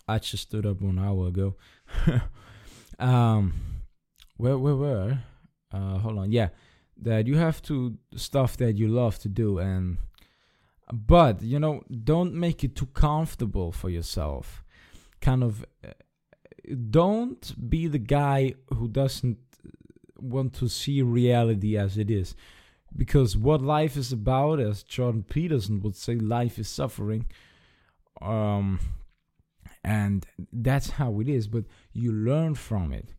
I 0.07 0.19
just 0.19 0.45
stood 0.45 0.67
up 0.67 0.81
one 0.81 0.99
hour 0.99 1.29
ago. 1.29 1.57
um, 2.99 3.53
where 4.37 4.59
where? 4.59 5.25
Uh, 5.73 5.99
hold 5.99 6.19
on. 6.19 6.33
Yeah, 6.33 6.49
that 7.03 7.26
you 7.26 7.37
have 7.37 7.62
to 7.62 7.97
stuff 8.17 8.57
that 8.59 8.76
you 8.76 8.88
love 8.88 9.19
to 9.21 9.29
do, 9.29 9.59
and 9.59 9.99
but 10.93 11.43
you 11.43 11.59
know, 11.59 11.83
don't 12.05 12.35
make 12.35 12.64
it 12.64 12.76
too 12.76 12.87
comfortable 12.87 13.73
for 13.73 13.91
yourself. 13.91 14.62
Kind 15.21 15.43
of, 15.43 15.64
uh, 15.83 15.93
don't 16.91 17.71
be 17.71 17.87
the 17.87 17.99
guy 17.99 18.55
who 18.75 18.88
doesn't 18.88 19.38
want 20.17 20.55
to 20.55 20.69
see 20.69 21.03
reality 21.03 21.76
as 21.76 21.99
it 21.99 22.11
is 22.11 22.35
because 22.97 23.37
what 23.37 23.61
life 23.61 23.97
is 23.97 24.12
about, 24.12 24.61
as 24.61 24.83
Jordan 24.83 25.23
Peterson 25.23 25.81
would 25.81 25.97
say, 25.97 26.14
life 26.14 26.59
is 26.59 26.69
suffering. 26.69 27.26
Um, 28.21 28.79
and 29.83 30.26
that's 30.53 30.91
how 30.91 31.21
it 31.21 31.29
is, 31.29 31.49
but 31.49 31.64
you 31.93 32.12
learn 32.12 32.55
from 32.55 32.93
it. 32.93 33.14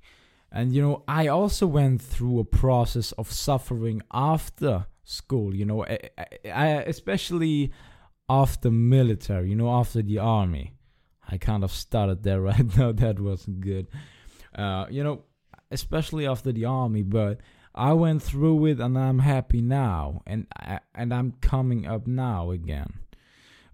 And 0.51 0.73
you 0.73 0.81
know, 0.81 1.03
I 1.07 1.27
also 1.27 1.67
went 1.67 2.01
through 2.01 2.39
a 2.39 2.45
process 2.45 3.11
of 3.13 3.31
suffering 3.31 4.01
after 4.11 4.87
school, 5.05 5.55
you 5.55 5.65
know, 5.65 5.85
I, 5.85 6.09
I, 6.45 6.67
especially 6.83 7.71
after 8.27 8.71
military, 8.71 9.49
you 9.49 9.55
know, 9.55 9.69
after 9.69 10.01
the 10.01 10.17
army. 10.17 10.73
I 11.27 11.37
kind 11.37 11.63
of 11.63 11.71
started 11.71 12.23
there 12.23 12.41
right 12.51 12.77
now, 12.77 12.91
that 12.91 13.19
wasn't 13.19 13.61
good. 13.61 13.87
Uh, 14.53 14.85
you 14.89 15.03
know, 15.03 15.23
especially 15.71 16.27
after 16.27 16.51
the 16.51 16.65
army, 16.65 17.03
but 17.03 17.39
I 17.73 17.93
went 17.93 18.23
through 18.23 18.65
it 18.67 18.79
and 18.79 18.97
I'm 18.97 19.19
happy 19.19 19.61
now 19.61 20.21
and 20.25 20.47
I, 20.57 20.79
and 20.93 21.13
I'm 21.13 21.33
coming 21.41 21.85
up 21.85 22.07
now 22.07 22.51
again. 22.51 22.93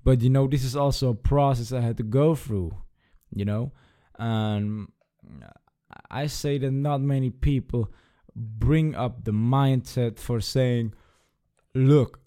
But 0.03 0.21
you 0.21 0.29
know 0.29 0.47
this 0.47 0.63
is 0.63 0.75
also 0.75 1.09
a 1.09 1.15
process 1.15 1.71
I 1.71 1.81
had 1.81 1.97
to 1.97 2.03
go 2.03 2.33
through, 2.33 2.75
you 3.33 3.45
know? 3.45 3.71
And 4.17 4.87
I 6.09 6.27
say 6.27 6.57
that 6.57 6.71
not 6.71 7.01
many 7.01 7.29
people 7.29 7.91
bring 8.35 8.95
up 8.95 9.23
the 9.23 9.31
mindset 9.31 10.17
for 10.17 10.39
saying, 10.39 10.93
"Look, 11.73 12.19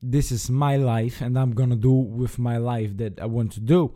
this 0.00 0.30
is 0.32 0.50
my 0.50 0.76
life 0.76 1.20
and 1.20 1.38
I'm 1.38 1.52
to 1.54 1.76
do 1.76 1.92
with 1.92 2.38
my 2.38 2.56
life 2.56 2.96
that 2.98 3.20
I 3.20 3.26
want 3.26 3.52
to 3.52 3.60
do." 3.60 3.94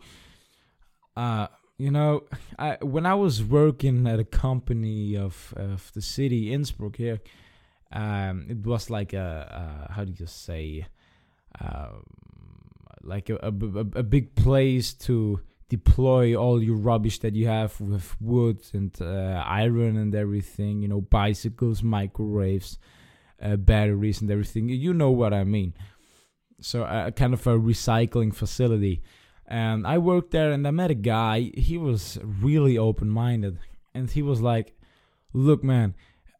Uh 1.15 1.47
you 1.77 1.91
know, 1.91 2.23
I 2.57 2.77
when 2.81 3.05
I 3.05 3.15
was 3.15 3.43
working 3.43 4.07
at 4.07 4.19
a 4.19 4.23
company 4.23 5.17
of 5.17 5.53
of 5.57 5.91
the 5.93 6.01
city 6.01 6.53
Innsbruck 6.53 6.95
here, 6.95 7.19
um, 7.91 8.45
it 8.49 8.65
was 8.65 8.89
like 8.89 9.13
a, 9.13 9.87
how 9.91 10.03
do 10.03 10.13
you 10.17 10.25
say, 10.25 10.85
um, 11.59 12.03
like 13.01 13.29
a, 13.29 13.35
a, 13.35 13.47
a 13.47 14.03
big 14.03 14.35
place 14.35 14.93
to 14.93 15.39
deploy 15.69 16.35
all 16.35 16.61
your 16.61 16.77
rubbish 16.77 17.19
that 17.19 17.35
you 17.35 17.47
have 17.47 17.79
with 17.81 18.15
wood 18.21 18.61
and 18.73 18.95
uh, 19.01 19.43
iron 19.45 19.97
and 19.97 20.15
everything. 20.15 20.81
You 20.81 20.87
know, 20.87 21.01
bicycles, 21.01 21.83
microwaves, 21.83 22.77
uh, 23.43 23.57
batteries, 23.57 24.21
and 24.21 24.31
everything. 24.31 24.69
You 24.69 24.93
know 24.93 25.11
what 25.11 25.33
I 25.33 25.43
mean. 25.43 25.73
So, 26.61 26.83
uh, 26.83 27.11
kind 27.11 27.33
of 27.33 27.45
a 27.45 27.59
recycling 27.59 28.33
facility 28.33 29.03
and 29.47 29.85
I 29.85 29.97
worked 29.97 30.31
there 30.31 30.51
and 30.51 30.67
I 30.67 30.71
met 30.71 30.91
a 30.91 30.95
guy. 30.95 31.51
He 31.55 31.77
was 31.77 32.17
really 32.23 32.77
open 32.77 33.09
minded. 33.09 33.59
And 33.93 34.09
he 34.09 34.21
was 34.21 34.41
like, 34.41 34.75
Look, 35.33 35.63
man, 35.63 35.95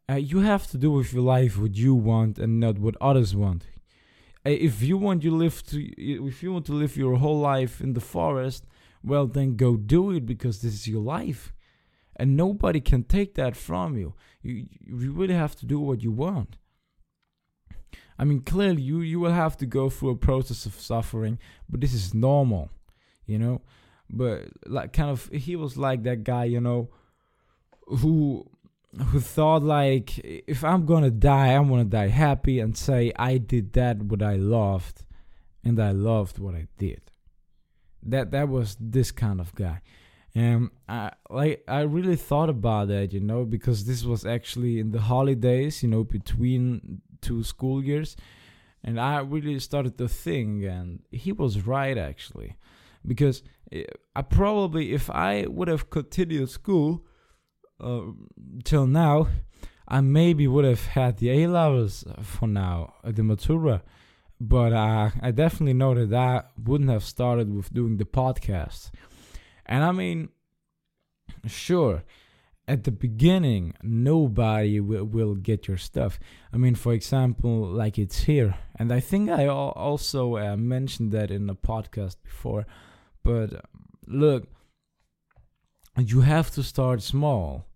uh, 0.08 0.14
you 0.14 0.40
have 0.40 0.68
to 0.68 0.78
do 0.78 0.90
with 0.90 1.12
your 1.12 1.22
life 1.22 1.58
what 1.58 1.74
you 1.74 1.94
want 1.94 2.38
and 2.38 2.60
not 2.60 2.78
what 2.78 2.96
others 3.00 3.34
want. 3.34 3.66
Uh, 4.46 4.50
if 4.50 4.82
you 4.82 4.96
want 4.96 5.24
you 5.24 5.32
live 5.32 5.64
to 5.66 5.82
if 5.96 6.42
you 6.42 6.52
want 6.52 6.66
to 6.66 6.72
live 6.72 6.96
your 6.96 7.16
whole 7.16 7.40
life 7.40 7.80
in 7.80 7.92
the 7.94 8.00
forest, 8.00 8.66
well 9.02 9.26
then 9.26 9.56
go 9.56 9.76
do 9.76 10.12
it 10.12 10.26
because 10.26 10.60
this 10.60 10.74
is 10.74 10.88
your 10.88 11.02
life. 11.02 11.52
And 12.16 12.36
nobody 12.36 12.80
can 12.80 13.02
take 13.02 13.34
that 13.34 13.56
from 13.56 13.96
you. 13.96 14.14
You 14.42 14.66
you 14.80 15.12
really 15.12 15.34
have 15.34 15.56
to 15.56 15.66
do 15.66 15.80
what 15.80 16.02
you 16.02 16.12
want. 16.12 16.56
I 18.18 18.24
mean, 18.24 18.40
clearly 18.40 18.82
you 18.82 19.00
you 19.00 19.20
will 19.20 19.32
have 19.32 19.56
to 19.58 19.66
go 19.66 19.90
through 19.90 20.10
a 20.10 20.16
process 20.16 20.66
of 20.66 20.74
suffering, 20.74 21.38
but 21.68 21.80
this 21.80 21.94
is 21.94 22.14
normal 22.14 22.70
you 23.26 23.38
know? 23.38 23.62
But 24.10 24.48
like 24.66 24.92
kind 24.92 25.10
of 25.10 25.28
he 25.32 25.56
was 25.56 25.76
like 25.76 26.02
that 26.02 26.24
guy 26.24 26.44
you 26.44 26.60
know 26.60 26.90
who 27.86 28.48
who 29.06 29.18
thought 29.18 29.62
like 29.62 30.18
if 30.18 30.62
i'm 30.62 30.86
gonna 30.86 31.10
die 31.10 31.48
i'm 31.48 31.68
gonna 31.68 31.84
die 31.84 32.06
happy 32.06 32.60
and 32.60 32.76
say 32.76 33.12
i 33.16 33.38
did 33.38 33.72
that 33.72 34.00
what 34.00 34.22
i 34.22 34.36
loved 34.36 35.04
and 35.64 35.80
i 35.80 35.90
loved 35.90 36.38
what 36.38 36.54
i 36.54 36.68
did 36.78 37.00
that 38.04 38.30
that 38.30 38.48
was 38.48 38.76
this 38.78 39.10
kind 39.10 39.40
of 39.40 39.52
guy. 39.54 39.80
And 40.34 40.70
i 40.88 41.10
like 41.28 41.64
i 41.66 41.80
really 41.80 42.16
thought 42.16 42.50
about 42.50 42.88
that 42.88 43.12
you 43.12 43.20
know 43.20 43.44
because 43.44 43.84
this 43.84 44.04
was 44.04 44.24
actually 44.24 44.78
in 44.78 44.92
the 44.92 45.00
holidays 45.00 45.82
you 45.82 45.88
know 45.88 46.04
between 46.04 47.00
two 47.24 47.42
school 47.42 47.82
years 47.82 48.16
and 48.82 49.00
i 49.00 49.18
really 49.18 49.58
started 49.58 49.96
to 49.98 50.06
think 50.08 50.64
and 50.64 51.00
he 51.10 51.32
was 51.32 51.66
right 51.66 51.98
actually 51.98 52.56
because 53.06 53.42
eh, 53.72 53.84
I 54.14 54.22
probably 54.22 54.92
if 54.92 55.10
I 55.10 55.46
would 55.48 55.68
have 55.68 55.90
continued 55.90 56.50
school 56.50 57.04
uh, 57.80 58.02
till 58.64 58.86
now, 58.86 59.28
I 59.86 60.00
maybe 60.00 60.46
would 60.46 60.64
have 60.64 60.86
had 60.86 61.18
the 61.18 61.30
A 61.30 61.46
levels 61.48 62.04
for 62.22 62.46
now, 62.46 62.94
uh, 63.04 63.12
the 63.12 63.22
Matura. 63.22 63.82
But 64.40 64.72
uh, 64.72 65.10
I 65.20 65.30
definitely 65.30 65.74
know 65.74 65.94
that 65.94 66.14
I 66.14 66.42
wouldn't 66.62 66.90
have 66.90 67.04
started 67.04 67.54
with 67.54 67.72
doing 67.72 67.96
the 67.96 68.04
podcast. 68.04 68.90
And 69.66 69.84
I 69.84 69.92
mean, 69.92 70.30
sure, 71.46 72.02
at 72.66 72.84
the 72.84 72.90
beginning, 72.90 73.74
nobody 73.82 74.80
will, 74.80 75.04
will 75.04 75.34
get 75.34 75.68
your 75.68 75.76
stuff. 75.76 76.18
I 76.52 76.56
mean, 76.56 76.74
for 76.74 76.92
example, 76.92 77.66
like 77.66 77.98
it's 77.98 78.20
here. 78.24 78.56
And 78.76 78.92
I 78.92 79.00
think 79.00 79.30
I 79.30 79.46
also 79.46 80.36
uh, 80.36 80.56
mentioned 80.56 81.12
that 81.12 81.30
in 81.30 81.48
a 81.50 81.54
podcast 81.54 82.16
before. 82.22 82.66
But 83.22 83.64
look, 84.06 84.48
you 85.98 86.22
have 86.22 86.50
to 86.52 86.62
start 86.62 87.02
small. 87.02 87.66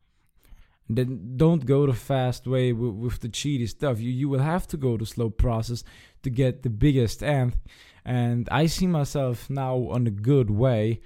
Then 0.88 1.34
don't 1.36 1.66
go 1.66 1.86
the 1.86 1.92
fast 1.92 2.46
way 2.46 2.72
with, 2.72 2.94
with, 2.94 3.20
the 3.20 3.28
cheaty 3.28 3.68
stuff. 3.68 4.00
You 4.00 4.10
you 4.10 4.28
will 4.30 4.40
have 4.40 4.66
to 4.68 4.78
go 4.78 4.96
the 4.96 5.04
slow 5.04 5.28
process 5.28 5.84
to 6.22 6.30
get 6.30 6.62
the 6.62 6.70
biggest 6.70 7.22
end. 7.22 7.58
And 8.06 8.48
I 8.50 8.66
see 8.66 8.86
myself 8.86 9.50
now 9.50 9.76
on 9.90 10.06
a 10.06 10.10
good 10.10 10.50
way 10.50 11.02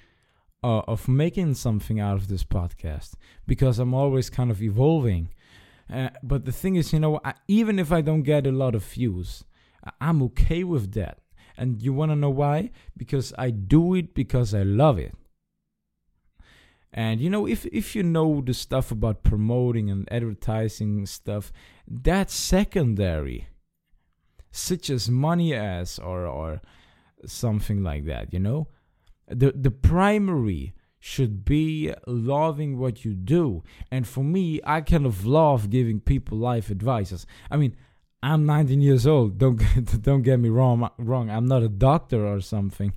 uh, 0.62 0.82
of 0.86 1.08
making 1.08 1.54
something 1.54 2.00
out 2.00 2.16
of 2.16 2.28
this 2.28 2.44
podcast 2.44 3.14
because 3.46 3.78
I'm 3.78 3.94
always 3.94 4.30
kind 4.30 4.50
of 4.50 4.62
evolving. 4.62 5.30
Uh, 5.92 6.10
but 6.22 6.44
the 6.44 6.52
thing 6.52 6.76
is, 6.76 6.92
you 6.92 7.00
know, 7.00 7.20
I, 7.24 7.34
even 7.48 7.78
if 7.78 7.92
I 7.92 8.00
don't 8.00 8.22
get 8.22 8.46
a 8.46 8.52
lot 8.52 8.74
of 8.74 8.84
views, 8.84 9.44
I'm 10.00 10.22
okay 10.22 10.64
with 10.64 10.92
that 10.92 11.18
and 11.56 11.82
you 11.82 11.92
want 11.92 12.10
to 12.10 12.16
know 12.16 12.30
why? 12.30 12.70
Because 12.96 13.32
I 13.38 13.50
do 13.50 13.94
it 13.94 14.14
because 14.14 14.54
I 14.54 14.62
love 14.62 14.98
it. 14.98 15.14
And 16.92 17.20
you 17.20 17.30
know, 17.30 17.46
if 17.46 17.64
if 17.66 17.96
you 17.96 18.02
know 18.02 18.42
the 18.44 18.52
stuff 18.52 18.90
about 18.90 19.22
promoting 19.22 19.90
and 19.90 20.10
advertising 20.12 21.06
stuff, 21.06 21.50
that's 21.88 22.34
secondary. 22.34 23.48
Such 24.50 24.90
as 24.90 25.08
money 25.08 25.54
as 25.54 25.98
or 25.98 26.26
or 26.26 26.60
something 27.24 27.82
like 27.82 28.04
that, 28.06 28.32
you 28.34 28.40
know? 28.40 28.68
The 29.28 29.52
the 29.52 29.70
primary 29.70 30.74
should 30.98 31.44
be 31.44 31.92
loving 32.06 32.78
what 32.78 33.04
you 33.04 33.12
do. 33.12 33.64
And 33.90 34.06
for 34.06 34.22
me, 34.22 34.60
I 34.64 34.80
kind 34.82 35.04
of 35.04 35.26
love 35.26 35.68
giving 35.68 35.98
people 35.98 36.38
life 36.38 36.70
advices. 36.70 37.26
I 37.50 37.56
mean, 37.56 37.74
I'm 38.22 38.46
19 38.46 38.80
years 38.80 39.04
old. 39.04 39.36
Don't 39.36 39.56
get, 39.74 40.00
don't 40.02 40.22
get 40.22 40.38
me 40.38 40.48
wrong. 40.48 40.88
Wrong. 40.98 41.28
I'm 41.28 41.46
not 41.46 41.64
a 41.64 41.68
doctor 41.68 42.24
or 42.24 42.40
something, 42.40 42.94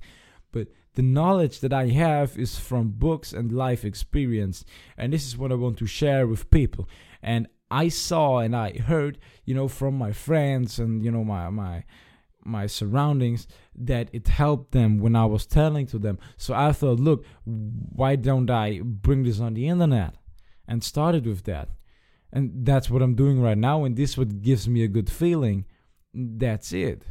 but 0.52 0.68
the 0.94 1.02
knowledge 1.02 1.60
that 1.60 1.72
I 1.72 1.88
have 1.88 2.38
is 2.38 2.58
from 2.58 2.90
books 2.90 3.32
and 3.32 3.50
life 3.50 3.84
experience, 3.84 4.64
and 4.96 5.12
this 5.12 5.26
is 5.26 5.36
what 5.36 5.50
I 5.50 5.56
want 5.56 5.78
to 5.78 5.86
share 5.86 6.26
with 6.26 6.50
people. 6.50 6.88
And 7.22 7.48
I 7.70 7.88
saw 7.88 8.38
and 8.38 8.54
I 8.54 8.78
heard, 8.78 9.18
you 9.44 9.54
know, 9.54 9.66
from 9.66 9.98
my 9.98 10.12
friends 10.12 10.78
and 10.78 11.04
you 11.04 11.10
know 11.10 11.24
my 11.24 11.50
my 11.50 11.84
my 12.46 12.66
surroundings 12.66 13.46
that 13.74 14.08
it 14.12 14.28
helped 14.28 14.72
them 14.72 14.98
when 14.98 15.16
I 15.16 15.26
was 15.26 15.46
telling 15.46 15.86
to 15.88 15.98
them. 15.98 16.18
So 16.36 16.54
I 16.54 16.72
thought, 16.72 17.00
look, 17.00 17.24
why 17.44 18.16
don't 18.16 18.50
I 18.50 18.80
bring 18.82 19.24
this 19.24 19.40
on 19.40 19.54
the 19.54 19.68
internet? 19.68 20.14
And 20.68 20.82
started 20.82 21.26
with 21.26 21.44
that? 21.44 21.68
And 22.32 22.66
that's 22.66 22.90
what 22.90 23.02
I'm 23.02 23.14
doing 23.14 23.40
right 23.40 23.58
now 23.58 23.84
and 23.84 23.96
this 23.96 24.18
what 24.18 24.42
gives 24.42 24.68
me 24.68 24.82
a 24.82 24.88
good 24.88 25.10
feeling. 25.10 25.64
That's 26.12 26.72
it. 26.72 27.04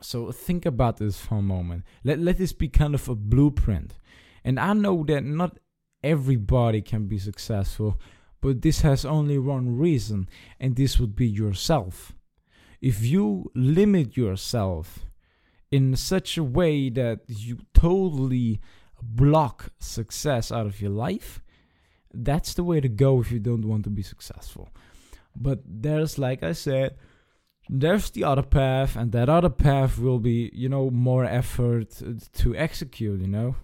So 0.00 0.30
think 0.32 0.64
about 0.64 0.98
this 0.98 1.18
for 1.18 1.36
a 1.36 1.42
moment. 1.42 1.84
Let, 2.04 2.18
let 2.18 2.38
this 2.38 2.52
be 2.52 2.68
kind 2.68 2.94
of 2.94 3.08
a 3.08 3.14
blueprint. 3.14 3.98
And 4.44 4.58
I 4.58 4.72
know 4.72 5.04
that 5.08 5.24
not 5.24 5.58
everybody 6.02 6.80
can 6.80 7.06
be 7.08 7.18
successful 7.18 8.00
but 8.40 8.62
this 8.62 8.80
has 8.82 9.04
only 9.04 9.38
one 9.38 9.76
reason 9.76 10.28
and 10.60 10.76
this 10.76 10.98
would 10.98 11.16
be 11.16 11.26
yourself 11.26 12.12
if 12.80 13.04
you 13.04 13.50
limit 13.54 14.16
yourself 14.16 15.06
in 15.70 15.96
such 15.96 16.38
a 16.38 16.44
way 16.44 16.88
that 16.88 17.20
you 17.26 17.58
totally 17.74 18.60
block 19.02 19.70
success 19.78 20.50
out 20.50 20.66
of 20.66 20.80
your 20.80 20.90
life 20.90 21.40
that's 22.12 22.54
the 22.54 22.64
way 22.64 22.80
to 22.80 22.88
go 22.88 23.20
if 23.20 23.30
you 23.30 23.38
don't 23.38 23.66
want 23.66 23.84
to 23.84 23.90
be 23.90 24.02
successful. 24.02 24.68
But 25.36 25.60
there's, 25.64 26.18
like 26.18 26.42
I 26.42 26.52
said, 26.52 26.96
there's 27.68 28.10
the 28.10 28.24
other 28.24 28.42
path, 28.42 28.96
and 28.96 29.12
that 29.12 29.28
other 29.28 29.50
path 29.50 29.98
will 29.98 30.18
be, 30.18 30.50
you 30.54 30.68
know, 30.68 30.90
more 30.90 31.24
effort 31.24 32.02
to 32.34 32.56
execute, 32.56 33.20
you 33.20 33.28
know. 33.28 33.56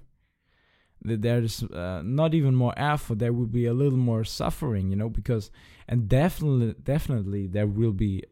There's 1.06 1.62
uh, 1.64 2.02
not 2.02 2.32
even 2.32 2.54
more 2.54 2.72
effort, 2.76 3.18
there 3.18 3.32
will 3.32 3.46
be 3.46 3.66
a 3.66 3.74
little 3.74 3.98
more 3.98 4.24
suffering, 4.24 4.88
you 4.90 4.96
know, 4.96 5.10
because, 5.10 5.50
and 5.86 6.08
definitely, 6.08 6.74
definitely, 6.82 7.46
there 7.46 7.66
will 7.66 7.92
be 7.92 8.24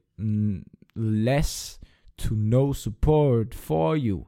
less 0.95 1.79
to 2.19 2.35
no 2.35 2.73
support 2.73 3.55
for 3.55 3.97
you 3.97 4.26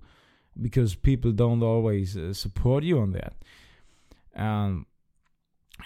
because 0.61 0.95
people 0.95 1.33
don't 1.33 1.63
always 1.63 2.17
uh, 2.17 2.33
support 2.33 2.85
you 2.85 2.99
on 2.99 3.13
that. 3.13 3.35
Um, 4.37 4.87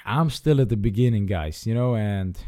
I'm 0.04 0.30
still 0.30 0.60
at 0.60 0.68
the 0.68 0.76
beginning, 0.76 1.26
guys, 1.26 1.66
you 1.66 1.74
know, 1.74 1.94
and 1.96 2.38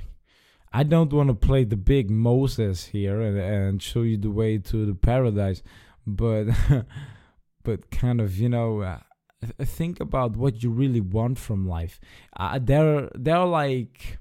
I 0.73 0.83
don't 0.83 1.13
want 1.13 1.29
to 1.29 1.35
play 1.35 1.65
the 1.65 1.77
big 1.77 2.11
Moses 2.11 2.87
here 2.87 3.21
and, 3.21 3.39
and 3.39 3.83
show 3.83 4.03
you 4.03 4.17
the 4.17 4.31
way 4.31 4.59
to 4.59 4.87
the 4.87 4.95
paradise, 4.95 5.63
but 6.07 6.47
but 7.63 7.91
kind 7.91 8.21
of, 8.21 8.37
you 8.37 8.49
know, 8.49 8.81
uh, 8.81 8.99
think 9.63 10.01
about 10.01 10.37
what 10.37 10.63
you 10.63 10.71
really 10.71 11.01
want 11.01 11.39
from 11.39 11.69
life. 11.69 12.01
Uh, 12.37 12.59
there, 12.61 13.11
there 13.15 13.37
are 13.37 13.47
like, 13.47 14.19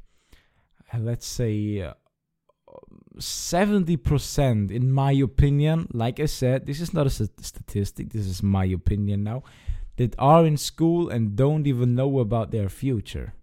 let's 0.98 1.28
say, 1.28 1.92
uh, 3.20 3.22
seventy 3.22 3.98
percent, 3.98 4.72
in 4.72 4.92
my 4.92 5.12
opinion. 5.12 5.88
Like 5.94 6.20
I 6.20 6.26
said, 6.26 6.66
this 6.66 6.82
is 6.82 6.94
not 6.94 7.08
a 7.08 7.10
statistic. 7.10 8.14
This 8.14 8.28
is 8.28 8.42
my 8.42 8.66
opinion 8.66 9.24
now 9.24 9.44
that 9.98 10.16
are 10.18 10.46
in 10.46 10.58
school 10.58 11.10
and 11.10 11.36
don't 11.36 11.68
even 11.68 11.96
know 11.96 12.20
about 12.20 12.52
their 12.52 12.70
future. 12.70 13.34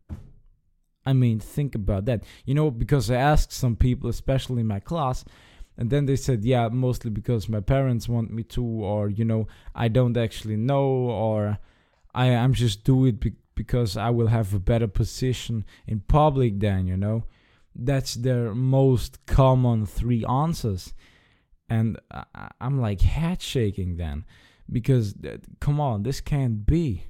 I 1.04 1.12
mean, 1.12 1.38
think 1.38 1.74
about 1.74 2.06
that. 2.06 2.24
You 2.44 2.54
know, 2.54 2.70
because 2.70 3.10
I 3.10 3.16
asked 3.16 3.52
some 3.52 3.76
people, 3.76 4.10
especially 4.10 4.60
in 4.60 4.66
my 4.66 4.80
class, 4.80 5.24
and 5.76 5.90
then 5.90 6.06
they 6.06 6.16
said, 6.16 6.44
yeah, 6.44 6.68
mostly 6.68 7.10
because 7.10 7.48
my 7.48 7.60
parents 7.60 8.08
want 8.08 8.30
me 8.30 8.42
to, 8.44 8.64
or, 8.64 9.10
you 9.10 9.24
know, 9.24 9.46
I 9.74 9.88
don't 9.88 10.16
actually 10.16 10.56
know, 10.56 10.84
or 10.84 11.58
I, 12.14 12.34
I'm 12.34 12.54
just 12.54 12.82
do 12.84 13.04
it 13.04 13.20
be- 13.20 13.34
because 13.54 13.96
I 13.96 14.10
will 14.10 14.28
have 14.28 14.54
a 14.54 14.58
better 14.58 14.88
position 14.88 15.64
in 15.86 16.00
public 16.00 16.58
then, 16.60 16.86
you 16.86 16.96
know. 16.96 17.24
That's 17.78 18.14
their 18.14 18.54
most 18.54 19.26
common 19.26 19.86
three 19.86 20.24
answers. 20.24 20.94
And 21.68 21.98
I, 22.10 22.48
I'm 22.60 22.80
like 22.80 23.00
head 23.00 23.42
shaking 23.42 23.96
then 23.96 24.24
because 24.70 25.14
uh, 25.24 25.38
come 25.60 25.80
on, 25.80 26.02
this 26.02 26.20
can't 26.20 26.64
be. 26.64 27.04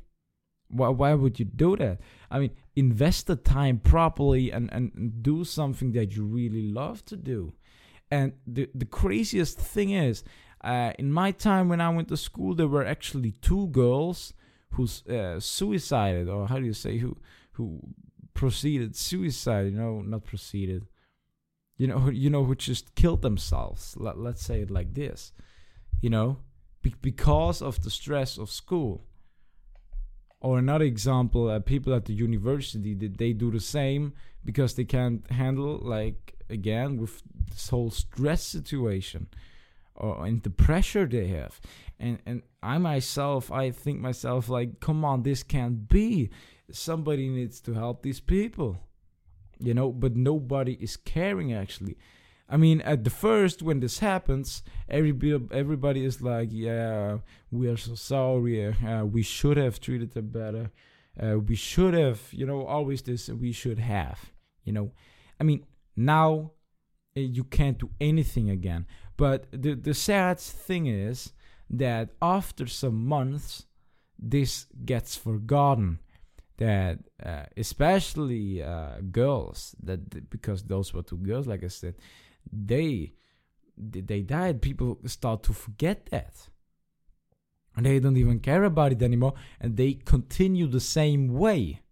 Why, 0.69 0.89
why 0.89 1.15
would 1.15 1.39
you 1.39 1.45
do 1.45 1.77
that? 1.77 2.01
I 2.31 2.41
mean, 2.41 2.51
invest 2.75 3.29
the 3.29 3.37
time 3.37 3.79
properly 3.79 4.51
and, 4.51 4.69
and 4.73 5.23
do 5.23 5.45
something 5.45 5.93
that 5.93 6.17
you 6.17 6.25
really 6.25 6.63
love 6.63 7.05
to 7.07 7.17
do. 7.17 7.53
And 8.11 8.33
the, 8.47 8.69
the 8.75 8.85
craziest 8.85 9.59
thing 9.59 9.91
is, 9.91 10.25
uh, 10.63 10.93
in 10.99 11.13
my 11.13 11.31
time 11.31 11.69
when 11.69 11.81
I 11.81 11.91
went 11.91 12.09
to 12.09 12.17
school, 12.17 12.55
there 12.55 12.67
were 12.67 12.85
actually 12.85 13.33
two 13.33 13.69
girls 13.69 14.33
who 14.71 14.89
uh, 15.09 15.39
suicided, 15.39 16.29
or 16.29 16.49
how 16.49 16.59
do 16.59 16.67
you 16.67 16.73
say, 16.73 16.99
who 16.99 17.17
who 17.53 17.81
proceeded 18.37 18.95
suicide? 18.95 19.67
You 19.67 19.79
know, 19.79 20.03
not 20.03 20.25
proceeded. 20.25 20.87
You 21.77 21.89
know, 21.89 22.09
you 22.25 22.31
know, 22.31 22.45
who 22.45 22.55
just 22.55 22.95
killed 22.95 23.23
themselves. 23.23 23.97
Let, 23.99 24.19
let's 24.19 24.43
say 24.43 24.61
it 24.61 24.71
like 24.71 24.95
this. 24.95 25.33
You 26.01 26.11
know, 26.11 26.39
because 27.03 27.63
of 27.63 27.83
the 27.83 27.91
stress 27.91 28.39
of 28.39 28.51
school. 28.51 29.05
Or 30.41 30.59
another 30.59 30.85
example, 30.85 31.49
uh, 31.49 31.61
people 31.61 31.95
at 31.95 32.05
the 32.05 32.13
university 32.13 32.95
that 32.95 33.19
they 33.19 33.33
do 33.33 33.51
the 33.51 33.59
same 33.59 34.13
because 34.45 34.75
they 34.75 34.85
can't 34.85 35.29
handle 35.31 35.79
like 35.83 36.35
again 36.49 36.99
with 36.99 37.23
this 37.51 37.69
whole 37.71 37.91
stress 37.91 38.43
situation 38.43 39.27
or 39.97 40.25
and 40.27 40.43
the 40.43 40.51
pressure 40.51 41.07
they 41.07 41.27
have. 41.29 41.61
And 41.99 42.19
and 42.27 42.43
I 42.63 42.79
myself, 42.79 43.51
I 43.51 43.71
think 43.71 44.01
myself 44.01 44.49
like, 44.49 44.81
come 44.81 45.05
on, 45.05 45.23
this 45.23 45.43
can't 45.43 45.89
be. 45.89 46.31
Somebody 46.71 47.29
needs 47.29 47.61
to 47.63 47.75
help 47.75 48.03
these 48.03 48.21
people. 48.21 48.79
You 49.59 49.75
know, 49.75 49.91
but 49.91 50.17
nobody 50.17 50.75
is 50.81 50.97
caring 50.97 51.53
actually. 51.53 51.97
I 52.49 52.57
mean, 52.57 52.81
at 52.83 53.03
the 53.05 53.11
first 53.11 53.63
when 53.63 53.81
this 53.81 53.99
happens, 53.99 54.63
everybody 54.89 55.45
everybody 55.51 56.05
is 56.05 56.23
like, 56.23 56.51
"Yeah, 56.53 57.19
we 57.51 57.69
are 57.69 57.77
so 57.77 57.95
sorry. 57.95 58.67
Uh, 58.67 59.05
we 59.05 59.23
should 59.23 59.57
have 59.57 59.81
treated 59.81 60.13
them 60.13 60.29
better. 60.29 60.71
Uh, 61.21 61.39
we 61.39 61.57
should 61.57 61.95
have, 61.95 62.21
you 62.33 62.47
know, 62.47 62.67
always 62.67 63.03
this. 63.03 63.29
We 63.29 63.53
should 63.53 63.79
have, 63.79 64.33
you 64.65 64.73
know. 64.73 64.93
I 65.41 65.45
mean, 65.45 65.65
now 65.97 66.53
uh, 67.17 67.21
you 67.21 67.45
can't 67.45 67.79
do 67.79 67.91
anything 68.01 68.51
again. 68.51 68.87
But 69.17 69.47
the 69.51 69.75
the 69.75 69.95
sad 69.95 70.39
thing 70.39 70.87
is 70.87 71.33
that 71.71 72.11
after 72.23 72.67
some 72.67 73.07
months, 73.07 73.67
this 74.19 74.67
gets 74.85 75.17
forgotten. 75.17 75.99
That 76.59 77.01
uh, 77.23 77.45
especially 77.57 78.63
uh, 78.63 79.01
girls, 79.11 79.75
that 79.83 80.31
because 80.31 80.63
those 80.63 80.95
were 80.95 81.03
two 81.03 81.19
girls, 81.19 81.47
like 81.47 81.63
I 81.63 81.69
said 81.69 81.97
they 82.51 83.13
they 83.77 84.23
died, 84.23 84.63
people 84.63 84.99
start 85.07 85.43
to 85.45 85.53
forget 85.53 86.07
that. 86.07 86.49
And 87.77 87.85
they 87.85 87.99
don't 87.99 88.17
even 88.17 88.41
care 88.41 88.65
about 88.65 88.93
it 88.93 89.03
anymore 89.03 89.35
and 89.61 89.77
they 89.77 89.95
continue 89.95 90.67
the 90.67 90.81
same 90.81 91.35
way. 91.35 91.83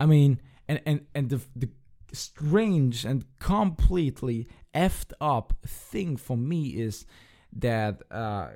I 0.00 0.06
mean, 0.06 0.40
and, 0.66 0.80
and, 0.86 1.06
and 1.14 1.28
the, 1.28 1.40
the 1.54 1.68
strange 2.12 3.04
and 3.04 3.26
completely 3.38 4.48
effed 4.74 5.12
up 5.20 5.52
thing 5.66 6.16
for 6.16 6.36
me 6.36 6.68
is 6.68 7.04
that, 7.52 8.00
uh, 8.10 8.50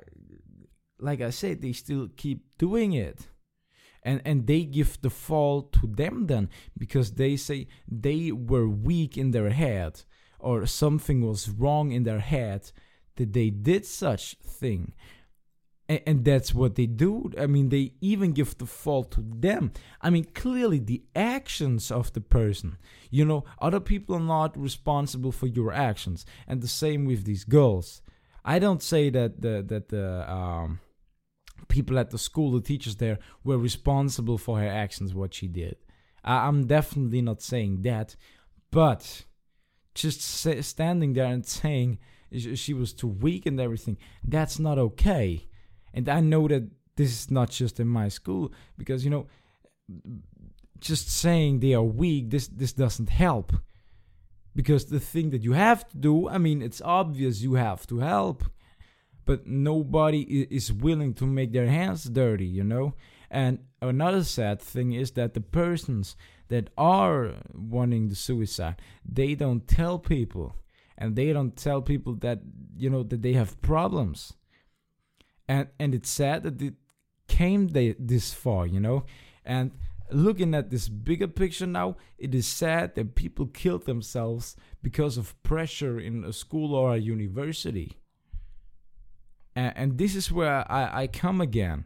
like 0.97 1.21
I 1.21 1.29
said, 1.29 1.61
they 1.61 1.73
still 1.73 2.09
keep 2.15 2.57
doing 2.57 2.93
it. 2.93 3.27
And, 4.05 4.21
and 4.25 4.47
they 4.47 4.63
give 4.63 5.01
the 5.01 5.09
fault 5.09 5.71
to 5.73 5.87
them 5.87 6.27
then 6.27 6.49
because 6.77 7.11
they 7.11 7.37
say 7.37 7.67
they 7.87 8.31
were 8.31 8.67
weak 8.67 9.17
in 9.17 9.31
their 9.31 9.49
head 9.49 10.01
or 10.39 10.65
something 10.65 11.25
was 11.25 11.49
wrong 11.49 11.91
in 11.91 12.03
their 12.03 12.19
head 12.19 12.71
that 13.15 13.33
they 13.33 13.49
did 13.49 13.85
such 13.85 14.35
thing. 14.43 14.93
And, 15.87 16.01
and 16.05 16.25
that's 16.25 16.53
what 16.53 16.75
they 16.75 16.85
do. 16.85 17.31
I 17.39 17.47
mean 17.47 17.69
they 17.69 17.93
even 18.01 18.33
give 18.33 18.57
the 18.57 18.65
fault 18.65 19.11
to 19.11 19.23
them. 19.25 19.71
I 20.01 20.09
mean 20.09 20.25
clearly 20.33 20.79
the 20.79 21.03
actions 21.15 21.91
of 21.91 22.11
the 22.13 22.21
person. 22.21 22.77
You 23.09 23.25
know 23.25 23.45
other 23.61 23.79
people 23.79 24.15
are 24.15 24.19
not 24.19 24.59
responsible 24.59 25.31
for 25.31 25.47
your 25.47 25.71
actions. 25.71 26.25
And 26.47 26.61
the 26.61 26.67
same 26.67 27.05
with 27.05 27.23
these 27.23 27.45
girls. 27.45 28.01
I 28.45 28.59
don't 28.59 28.83
say 28.83 29.09
that 29.11 29.41
the 29.41 29.63
that 29.67 29.89
the 29.89 30.29
um 30.31 30.79
people 31.67 31.99
at 31.99 32.11
the 32.11 32.17
school, 32.17 32.51
the 32.51 32.61
teachers 32.61 32.97
there, 32.97 33.19
were 33.43 33.57
responsible 33.57 34.37
for 34.37 34.59
her 34.59 34.67
actions, 34.67 35.13
what 35.13 35.33
she 35.33 35.47
did. 35.47 35.75
I, 36.23 36.47
I'm 36.47 36.67
definitely 36.67 37.21
not 37.21 37.41
saying 37.41 37.81
that, 37.83 38.15
but 38.71 39.25
just 39.93 40.21
standing 40.21 41.13
there 41.13 41.25
and 41.25 41.45
saying 41.45 41.99
she 42.55 42.73
was 42.73 42.93
too 42.93 43.07
weak 43.07 43.45
and 43.45 43.59
everything, 43.59 43.97
that's 44.27 44.59
not 44.59 44.79
okay. 44.79 45.47
And 45.93 46.09
I 46.09 46.19
know 46.19 46.47
that 46.47 46.69
this 46.95 47.11
is 47.11 47.31
not 47.31 47.49
just 47.51 47.79
in 47.79 47.87
my 47.87 48.07
school 48.07 48.51
because 48.77 49.03
you 49.03 49.11
know, 49.11 49.27
just 50.79 51.09
saying 51.09 51.59
they 51.59 51.73
are 51.73 51.83
weak, 51.83 52.29
this 52.29 52.47
this 52.47 52.73
doesn't 52.73 53.09
help. 53.09 53.53
Because 54.55 54.85
the 54.85 54.99
thing 54.99 55.31
that 55.31 55.41
you 55.41 55.53
have 55.53 55.87
to 55.89 55.97
do, 55.97 56.29
I 56.29 56.37
mean, 56.37 56.61
it's 56.61 56.81
obvious 56.81 57.41
you 57.41 57.55
have 57.55 57.87
to 57.87 57.99
help 57.99 58.43
but 59.25 59.47
nobody 59.47 60.21
is 60.49 60.71
willing 60.71 61.13
to 61.15 61.25
make 61.25 61.51
their 61.53 61.67
hands 61.67 62.05
dirty, 62.05 62.45
you 62.45 62.63
know? 62.63 62.93
And 63.29 63.59
another 63.81 64.23
sad 64.23 64.61
thing 64.61 64.93
is 64.93 65.11
that 65.11 65.33
the 65.33 65.41
persons 65.41 66.15
that 66.49 66.69
are 66.77 67.33
wanting 67.53 68.09
the 68.09 68.15
suicide, 68.15 68.75
they 69.03 69.33
don't 69.35 69.67
tell 69.67 69.97
people. 69.97 70.55
And 70.97 71.15
they 71.15 71.33
don't 71.33 71.55
tell 71.55 71.81
people 71.81 72.13
that, 72.17 72.41
you 72.77 72.89
know, 72.89 73.01
that 73.03 73.23
they 73.23 73.33
have 73.33 73.61
problems. 73.61 74.33
And 75.47 75.67
and 75.79 75.95
it's 75.95 76.09
sad 76.09 76.43
that 76.43 76.61
it 76.61 76.75
came 77.27 77.69
this 77.69 78.33
far, 78.33 78.67
you 78.67 78.79
know? 78.79 79.05
And 79.43 79.71
looking 80.11 80.53
at 80.53 80.69
this 80.69 80.87
bigger 80.87 81.27
picture 81.27 81.65
now, 81.65 81.97
it 82.19 82.35
is 82.35 82.45
sad 82.45 82.93
that 82.95 83.15
people 83.15 83.47
kill 83.47 83.79
themselves 83.79 84.55
because 84.83 85.17
of 85.17 85.41
pressure 85.41 85.99
in 85.99 86.23
a 86.23 86.31
school 86.31 86.75
or 86.75 86.93
a 86.93 86.99
university 86.99 87.97
and, 89.55 89.73
and 89.75 89.97
this 89.97 90.15
is 90.15 90.31
where 90.31 90.69
I, 90.71 91.03
I 91.03 91.07
come 91.07 91.41
again. 91.41 91.85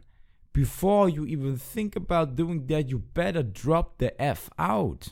Before 0.52 1.08
you 1.08 1.24
even 1.26 1.56
think 1.56 1.94
about 1.94 2.34
doing 2.34 2.66
that, 2.66 2.88
you 2.88 2.98
better 2.98 3.42
drop 3.42 3.98
the 3.98 4.20
F 4.20 4.50
out. 4.58 5.08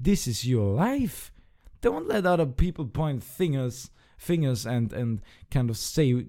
This 0.00 0.26
is 0.26 0.46
your 0.46 0.72
life. 0.74 1.32
Don't 1.80 2.08
let 2.08 2.26
other 2.26 2.46
people 2.46 2.86
point 2.86 3.22
fingers 3.22 3.90
fingers 4.18 4.66
and, 4.66 4.92
and 4.92 5.22
kind 5.50 5.70
of 5.70 5.76
say 5.76 6.26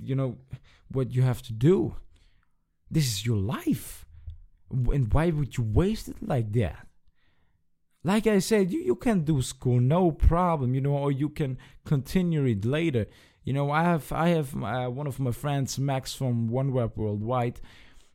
you 0.00 0.14
know 0.14 0.36
what 0.90 1.12
you 1.12 1.22
have 1.22 1.42
to 1.42 1.52
do. 1.52 1.96
This 2.90 3.06
is 3.06 3.26
your 3.26 3.36
life. 3.36 4.06
And 4.70 5.12
why 5.12 5.30
would 5.30 5.56
you 5.56 5.64
waste 5.64 6.08
it 6.08 6.16
like 6.22 6.52
that? 6.52 6.86
Like 8.04 8.26
I 8.26 8.38
said, 8.38 8.70
you, 8.70 8.80
you 8.80 8.94
can 8.94 9.22
do 9.22 9.42
school, 9.42 9.80
no 9.80 10.12
problem, 10.12 10.74
you 10.74 10.80
know, 10.80 10.96
or 10.96 11.12
you 11.12 11.28
can 11.28 11.58
continue 11.84 12.44
it 12.44 12.64
later. 12.64 13.06
You 13.48 13.54
know, 13.54 13.70
I 13.70 13.82
have 13.82 14.12
I 14.12 14.28
have 14.28 14.54
uh, 14.62 14.88
one 14.88 15.06
of 15.06 15.18
my 15.18 15.30
friends, 15.30 15.78
Max 15.78 16.14
from 16.14 16.50
OneRap 16.50 16.98
Worldwide. 16.98 17.62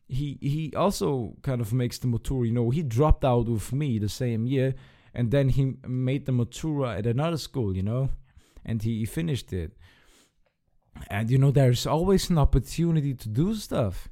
He 0.06 0.38
he 0.40 0.72
also 0.76 1.34
kind 1.42 1.60
of 1.60 1.72
makes 1.72 1.98
the 1.98 2.06
Matura. 2.06 2.46
You 2.46 2.52
know, 2.52 2.70
he 2.70 2.84
dropped 2.84 3.24
out 3.24 3.48
with 3.48 3.72
me 3.72 3.98
the 3.98 4.08
same 4.08 4.46
year, 4.46 4.76
and 5.12 5.32
then 5.32 5.48
he 5.48 5.74
made 5.88 6.26
the 6.26 6.30
Matura 6.30 6.98
at 6.98 7.06
another 7.06 7.36
school. 7.36 7.76
You 7.76 7.82
know, 7.82 8.10
and 8.64 8.80
he, 8.80 9.00
he 9.00 9.06
finished 9.06 9.52
it. 9.52 9.72
And 11.08 11.28
you 11.28 11.38
know, 11.38 11.50
there's 11.50 11.84
always 11.84 12.30
an 12.30 12.38
opportunity 12.38 13.12
to 13.12 13.28
do 13.28 13.56
stuff, 13.56 14.08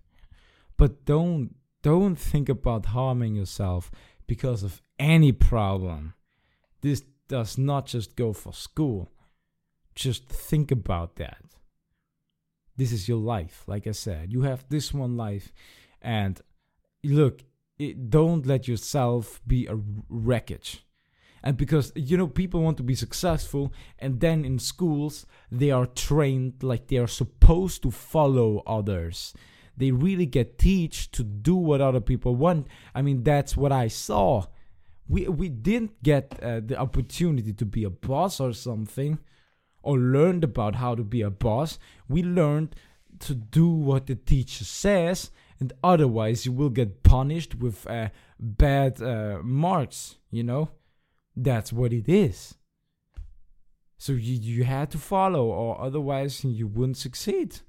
but 0.77 1.05
don't 1.05 1.55
don't 1.83 2.17
think 2.17 2.49
about 2.49 2.87
harming 2.87 3.37
yourself 3.37 3.93
because 4.27 4.65
of 4.65 4.83
any 4.99 5.31
problem. 5.31 6.15
This 6.81 7.05
does 7.29 7.57
not 7.59 7.87
just 7.87 8.17
go 8.17 8.33
for 8.33 8.53
school 8.53 9.13
just 9.95 10.29
think 10.29 10.71
about 10.71 11.17
that. 11.17 11.43
This 12.77 12.93
is 12.93 13.09
your 13.09 13.19
life. 13.19 13.65
Like 13.67 13.87
I 13.87 13.93
said, 13.93 14.33
you 14.33 14.43
have 14.43 14.65
this 14.69 14.95
one 14.95 15.17
life. 15.17 15.53
And 16.01 16.41
look, 17.05 17.43
it, 17.79 18.11
don't 18.11 18.47
let 18.47 18.69
yourself 18.69 19.41
be 19.47 19.67
a 19.67 19.79
wreckage. 20.09 20.85
And 21.45 21.57
because, 21.57 21.93
you 21.97 22.17
know, 22.17 22.29
people 22.29 22.63
want 22.63 22.77
to 22.77 22.85
be 22.85 22.95
successful, 22.95 23.73
and 23.99 24.21
then 24.21 24.45
in 24.45 24.61
schools, 24.61 25.27
they 25.51 25.73
are 25.73 25.87
trained 25.87 26.63
like 26.63 26.87
they 26.87 26.99
are 26.99 27.09
supposed 27.09 27.83
to 27.83 27.91
follow 27.91 28.63
others. 28.65 29.35
They 29.77 29.91
really 29.91 30.27
get 30.27 30.59
teach 30.59 31.11
to 31.13 31.25
do 31.25 31.57
what 31.57 31.81
other 31.81 32.01
people 32.01 32.37
want. 32.37 32.69
I 32.95 33.03
mean, 33.03 33.25
that's 33.25 33.57
what 33.57 33.73
I 33.73 33.89
saw. 33.89 34.45
We, 35.09 35.27
we 35.27 35.49
didn't 35.49 36.01
get 36.03 36.39
uh, 36.41 36.61
the 36.65 36.79
opportunity 36.79 37.53
to 37.55 37.65
be 37.65 37.83
a 37.85 37.91
boss 37.91 38.39
or 38.39 38.53
something 38.53 39.19
or 39.83 39.99
learned 39.99 40.45
about 40.45 40.77
how 40.77 40.95
to 40.95 41.03
be 41.03 41.23
a 41.23 41.31
boss. 41.31 41.79
We 42.09 42.23
learned 42.23 42.77
to 43.21 43.35
do 43.35 43.69
what 43.69 44.07
the 44.07 44.15
teacher 44.15 44.65
says, 44.65 45.31
and 45.61 45.73
otherwise 45.83 46.47
you 46.47 46.53
will 46.53 46.71
get 46.71 47.03
punished 47.03 47.55
with 47.55 47.87
uh, 47.87 48.09
bad 48.39 49.01
uh, 49.03 49.39
marks. 49.43 50.17
You 50.31 50.43
know, 50.43 50.71
that's 51.37 51.73
what 51.73 51.93
it 51.93 52.09
is. 52.09 52.55
So 53.99 54.13
you 54.13 54.35
you 54.35 54.65
had 54.65 54.91
to 54.91 54.99
follow, 54.99 55.47
or 55.47 55.81
otherwise 55.81 56.45
you 56.45 56.67
wouldn't 56.67 56.97
succeed. 56.97 57.61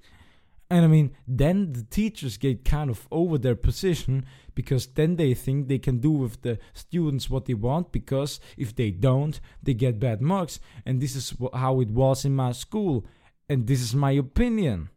And 0.69 0.85
I 0.85 0.87
mean, 0.87 1.15
then 1.27 1.73
the 1.73 1.83
teachers 1.83 2.37
get 2.37 2.65
kind 2.65 2.89
of 2.89 3.07
over 3.11 3.37
their 3.37 3.55
position 3.55 4.25
because 4.55 4.87
then 4.87 5.17
they 5.17 5.33
think 5.33 5.67
they 5.67 5.77
can 5.77 5.99
do 5.99 6.11
with 6.11 6.41
the 6.41 6.57
students 6.73 7.29
what 7.29 7.45
they 7.45 7.53
want 7.53 7.91
because 7.91 8.39
if 8.57 8.75
they 8.75 8.89
don't, 8.89 9.39
they 9.61 9.73
get 9.73 9.99
bad 9.99 10.21
marks. 10.21 10.59
And 10.85 11.01
this 11.01 11.15
is 11.15 11.35
how 11.53 11.79
it 11.81 11.89
was 11.89 12.25
in 12.25 12.35
my 12.35 12.53
school. 12.53 13.05
And 13.47 13.67
this 13.67 13.81
is 13.81 13.93
my 13.93 14.11
opinion. 14.11 14.89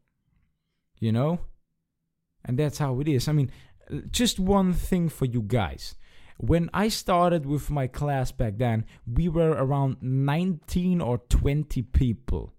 You 0.99 1.13
know? 1.13 1.41
And 2.45 2.59
that's 2.59 2.79
how 2.79 3.01
it 3.01 3.09
is. 3.09 3.29
I 3.29 3.33
mean, 3.33 3.51
just 4.11 4.39
one 4.39 4.73
thing 4.73 5.09
for 5.09 5.27
you 5.27 5.43
guys. 5.43 5.95
When 6.39 6.71
I 6.73 6.89
started 6.89 7.47
with 7.47 7.71
my 7.71 7.87
class 7.87 8.31
back 8.31 8.59
then, 8.59 8.85
we 9.07 9.29
were 9.29 9.51
around 9.51 9.97
19 10.01 11.01
or 11.01 11.19
20 11.19 11.83
people. 11.83 12.53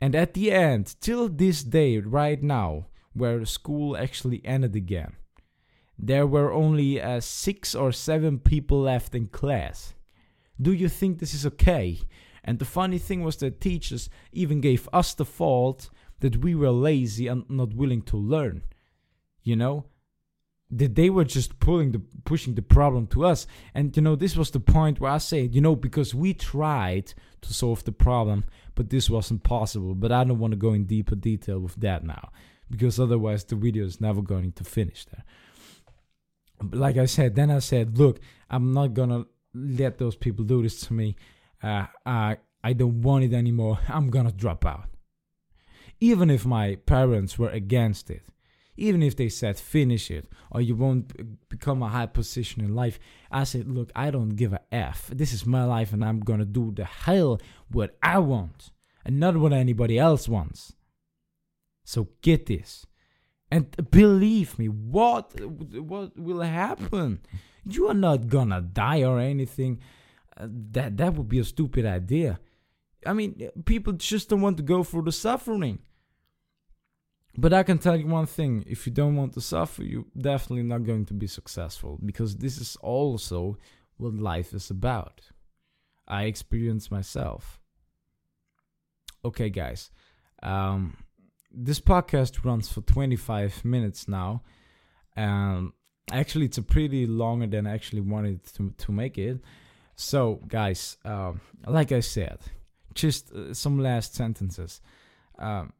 And 0.00 0.14
at 0.14 0.34
the 0.34 0.50
end, 0.50 0.96
till 1.00 1.28
this 1.28 1.62
day, 1.62 1.98
right 1.98 2.42
now, 2.42 2.86
where 3.12 3.44
school 3.44 3.96
actually 3.96 4.40
ended 4.44 4.74
again, 4.74 5.16
there 5.98 6.26
were 6.26 6.52
only 6.52 7.00
uh, 7.00 7.20
six 7.20 7.74
or 7.74 7.92
seven 7.92 8.38
people 8.38 8.80
left 8.80 9.14
in 9.14 9.26
class. 9.26 9.92
Do 10.60 10.72
you 10.72 10.88
think 10.88 11.18
this 11.18 11.34
is 11.34 11.44
okay? 11.44 12.00
And 12.42 12.58
the 12.58 12.64
funny 12.64 12.98
thing 12.98 13.22
was 13.22 13.36
that 13.36 13.60
teachers 13.60 14.08
even 14.32 14.62
gave 14.62 14.88
us 14.92 15.12
the 15.12 15.26
fault 15.26 15.90
that 16.20 16.38
we 16.38 16.54
were 16.54 16.70
lazy 16.70 17.26
and 17.26 17.44
not 17.50 17.74
willing 17.74 18.02
to 18.02 18.16
learn. 18.16 18.62
You 19.42 19.56
know, 19.56 19.86
that 20.70 20.94
they 20.94 21.10
were 21.10 21.24
just 21.24 21.58
pulling 21.58 21.92
the 21.92 22.00
pushing 22.24 22.54
the 22.54 22.62
problem 22.62 23.06
to 23.08 23.24
us 23.24 23.46
and 23.74 23.96
you 23.96 24.02
know 24.02 24.14
this 24.14 24.36
was 24.36 24.50
the 24.50 24.60
point 24.60 25.00
where 25.00 25.10
i 25.10 25.18
said 25.18 25.54
you 25.54 25.60
know 25.60 25.74
because 25.74 26.14
we 26.14 26.32
tried 26.32 27.12
to 27.42 27.54
solve 27.54 27.84
the 27.84 27.92
problem 27.92 28.44
but 28.74 28.88
this 28.88 29.10
wasn't 29.10 29.42
possible. 29.42 29.94
But 29.94 30.12
i 30.12 30.24
don't 30.24 30.38
want 30.38 30.52
to 30.52 30.56
go 30.56 30.72
in 30.72 30.84
deeper 30.84 31.14
detail 31.14 31.60
with 31.60 31.76
that 31.76 32.04
now 32.04 32.30
because 32.70 33.00
otherwise 33.00 33.44
the 33.44 33.56
video 33.56 33.84
is 33.84 34.00
never 34.00 34.22
going 34.22 34.52
to 34.52 34.64
finish 34.64 35.04
there. 35.06 35.24
But 36.62 36.78
like 36.78 36.96
i 36.96 37.06
said 37.06 37.34
then 37.34 37.50
i 37.50 37.58
said 37.58 37.98
look 37.98 38.20
i'm 38.48 38.72
not 38.72 38.94
gonna 38.94 39.24
let 39.54 39.98
those 39.98 40.16
people 40.16 40.44
do 40.44 40.62
this 40.62 40.80
to 40.82 40.92
me. 40.92 41.16
Uh, 41.62 41.86
I, 42.06 42.38
I 42.62 42.72
don't 42.72 43.02
want 43.02 43.24
it 43.24 43.32
anymore. 43.32 43.78
I'm 43.88 44.10
gonna 44.10 44.32
drop 44.32 44.64
out. 44.64 44.86
Even 46.00 46.30
if 46.30 46.46
my 46.46 46.76
parents 46.86 47.38
were 47.38 47.50
against 47.50 48.10
it 48.10 48.22
even 48.80 49.02
if 49.02 49.16
they 49.16 49.28
said 49.28 49.58
finish 49.58 50.10
it 50.10 50.26
or 50.50 50.60
you 50.60 50.74
won't 50.74 51.48
become 51.48 51.82
a 51.82 51.88
high 51.88 52.06
position 52.06 52.64
in 52.64 52.74
life 52.74 52.98
i 53.30 53.44
said 53.44 53.68
look 53.68 53.90
i 53.94 54.10
don't 54.10 54.36
give 54.36 54.52
a 54.52 54.60
f. 54.72 55.10
This 55.12 55.32
is 55.32 55.46
my 55.46 55.64
life 55.64 55.92
and 55.92 56.04
i'm 56.04 56.20
gonna 56.20 56.44
do 56.44 56.72
the 56.74 56.84
hell 56.84 57.40
what 57.70 57.96
i 58.02 58.18
want 58.18 58.70
and 59.04 59.18
not 59.18 59.36
what 59.36 59.52
anybody 59.52 59.98
else 59.98 60.28
wants. 60.28 60.74
So 61.84 62.08
get 62.22 62.46
this. 62.46 62.86
And 63.50 63.90
believe 63.90 64.58
me 64.58 64.68
what 64.68 65.40
what 65.40 66.16
will 66.16 66.40
happen? 66.40 67.20
You 67.64 67.88
are 67.88 67.94
not 67.94 68.28
gonna 68.28 68.60
die 68.60 69.02
or 69.02 69.18
anything. 69.18 69.80
Uh, 70.36 70.46
that 70.72 70.96
that 70.98 71.14
would 71.14 71.28
be 71.28 71.40
a 71.40 71.44
stupid 71.44 71.84
idea. 71.84 72.38
I 73.04 73.12
mean 73.12 73.50
people 73.64 73.94
just 73.94 74.28
don't 74.28 74.40
want 74.40 74.56
to 74.58 74.62
go 74.62 74.84
through 74.84 75.02
the 75.02 75.12
suffering 75.12 75.80
but 77.36 77.52
I 77.52 77.62
can 77.62 77.78
tell 77.78 77.96
you 77.96 78.06
one 78.06 78.26
thing 78.26 78.64
if 78.66 78.86
you 78.86 78.92
don't 78.92 79.16
want 79.16 79.34
to 79.34 79.40
suffer, 79.40 79.82
you're 79.82 80.04
definitely 80.18 80.64
not 80.64 80.84
going 80.84 81.06
to 81.06 81.14
be 81.14 81.26
successful 81.26 81.98
because 82.04 82.36
this 82.36 82.58
is 82.58 82.76
also 82.76 83.56
what 83.96 84.14
life 84.14 84.52
is 84.52 84.70
about. 84.70 85.20
I 86.08 86.24
experienced 86.24 86.90
myself. 86.90 87.60
Okay, 89.24 89.50
guys. 89.50 89.90
Um, 90.42 90.96
this 91.52 91.80
podcast 91.80 92.44
runs 92.44 92.70
for 92.70 92.80
25 92.80 93.64
minutes 93.64 94.08
now. 94.08 94.42
and 95.16 95.72
actually, 96.10 96.46
it's 96.46 96.58
a 96.58 96.62
pretty 96.62 97.06
longer 97.06 97.46
than 97.46 97.66
I 97.66 97.74
actually 97.74 98.00
wanted 98.00 98.42
to, 98.54 98.72
to 98.76 98.92
make 98.92 99.18
it. 99.18 99.40
So, 99.94 100.40
guys, 100.48 100.96
um, 101.04 101.40
like 101.66 101.92
I 101.92 102.00
said, 102.00 102.38
just 102.94 103.32
uh, 103.32 103.52
some 103.52 103.78
last 103.78 104.14
sentences. 104.14 104.80
Um, 105.38 105.72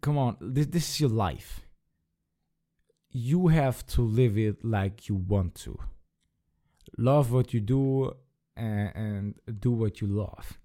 come 0.00 0.18
on, 0.18 0.36
this, 0.40 0.66
this 0.66 0.90
is 0.90 1.00
your 1.00 1.10
life. 1.10 1.60
You 3.10 3.48
have 3.48 3.86
to 3.88 4.02
live 4.02 4.36
it 4.36 4.64
like 4.64 5.08
you 5.08 5.14
want 5.14 5.54
to. 5.56 5.78
Love 6.98 7.32
what 7.32 7.54
you 7.54 7.60
do 7.60 8.14
and, 8.56 8.92
and 8.94 9.60
do 9.60 9.70
what 9.70 10.00
you 10.00 10.06
love. 10.06 10.58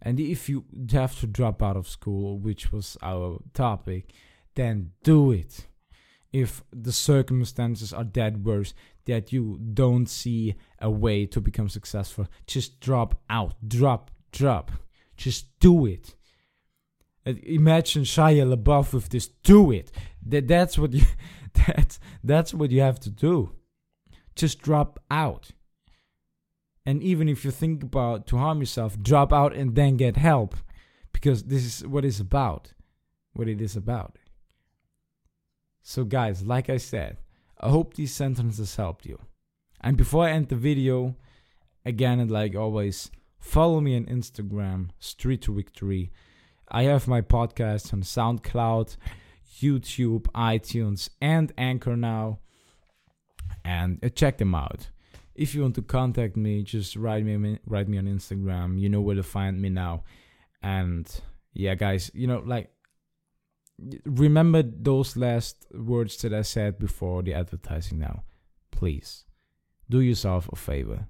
And 0.00 0.20
if 0.20 0.48
you 0.48 0.64
have 0.92 1.18
to 1.20 1.26
drop 1.26 1.62
out 1.62 1.76
of 1.76 1.88
school, 1.88 2.38
which 2.38 2.72
was 2.72 2.96
our 3.02 3.40
topic, 3.52 4.12
then 4.54 4.92
do 5.02 5.32
it. 5.32 5.66
If 6.32 6.62
the 6.72 6.92
circumstances 6.92 7.92
are 7.92 8.04
that 8.04 8.38
worse 8.40 8.74
that 9.06 9.32
you 9.32 9.58
don't 9.72 10.06
see 10.06 10.54
a 10.78 10.90
way 10.90 11.26
to 11.26 11.40
become 11.40 11.68
successful, 11.68 12.28
just 12.46 12.80
drop 12.80 13.20
out. 13.30 13.54
Drop, 13.66 14.10
drop. 14.30 14.70
Just 15.16 15.58
do 15.58 15.86
it. 15.86 16.14
Imagine 17.44 18.04
Shia 18.04 18.54
LaBeouf 18.54 18.92
with 18.92 19.08
this. 19.08 19.28
Do 19.28 19.70
it. 19.70 19.90
That 20.24 20.48
that's 20.48 20.78
what 20.78 20.92
you 20.92 21.04
that's 21.66 21.98
that's 22.22 22.54
what 22.54 22.70
you 22.70 22.80
have 22.80 23.00
to 23.00 23.10
do. 23.10 23.52
Just 24.34 24.60
drop 24.60 25.00
out. 25.10 25.50
And 26.86 27.02
even 27.02 27.28
if 27.28 27.44
you 27.44 27.50
think 27.50 27.82
about 27.82 28.26
to 28.28 28.38
harm 28.38 28.60
yourself, 28.60 28.98
drop 29.02 29.32
out 29.32 29.54
and 29.54 29.74
then 29.74 29.96
get 29.96 30.16
help, 30.16 30.56
because 31.12 31.44
this 31.44 31.64
is 31.64 31.86
what 31.86 32.04
it's 32.04 32.20
about. 32.20 32.72
What 33.34 33.48
it 33.48 33.60
is 33.60 33.76
about. 33.76 34.16
So, 35.82 36.04
guys, 36.04 36.42
like 36.44 36.70
I 36.70 36.78
said, 36.78 37.18
I 37.60 37.68
hope 37.68 37.94
these 37.94 38.14
sentences 38.14 38.76
helped 38.76 39.06
you. 39.06 39.18
And 39.80 39.96
before 39.96 40.24
I 40.24 40.30
end 40.30 40.48
the 40.48 40.56
video, 40.56 41.16
again 41.84 42.20
and 42.20 42.30
like 42.30 42.54
always, 42.54 43.10
follow 43.38 43.80
me 43.80 43.96
on 43.96 44.04
Instagram, 44.04 44.90
Street 44.98 45.42
to 45.42 45.54
Victory. 45.54 46.12
I 46.70 46.84
have 46.84 47.08
my 47.08 47.22
podcast 47.22 47.92
on 47.92 48.02
SoundCloud, 48.02 48.96
YouTube, 49.60 50.22
iTunes, 50.34 51.08
and 51.20 51.52
Anchor 51.56 51.96
now. 51.96 52.40
And 53.64 54.02
uh, 54.04 54.08
check 54.10 54.38
them 54.38 54.54
out. 54.54 54.88
If 55.34 55.54
you 55.54 55.62
want 55.62 55.76
to 55.76 55.82
contact 55.82 56.36
me, 56.36 56.62
just 56.62 56.96
write 56.96 57.24
me 57.24 57.58
write 57.66 57.88
me 57.88 57.98
on 57.98 58.06
Instagram. 58.06 58.80
You 58.80 58.88
know 58.88 59.00
where 59.00 59.14
to 59.14 59.22
find 59.22 59.60
me 59.60 59.68
now. 59.68 60.04
And 60.62 61.08
yeah, 61.52 61.74
guys, 61.74 62.10
you 62.12 62.26
know, 62.26 62.42
like 62.44 62.70
remember 64.04 64.62
those 64.62 65.16
last 65.16 65.66
words 65.72 66.16
that 66.18 66.34
I 66.34 66.42
said 66.42 66.78
before 66.78 67.22
the 67.22 67.34
advertising 67.34 67.98
now. 67.98 68.24
Please 68.70 69.24
do 69.88 70.00
yourself 70.00 70.48
a 70.52 70.56
favor. 70.56 71.08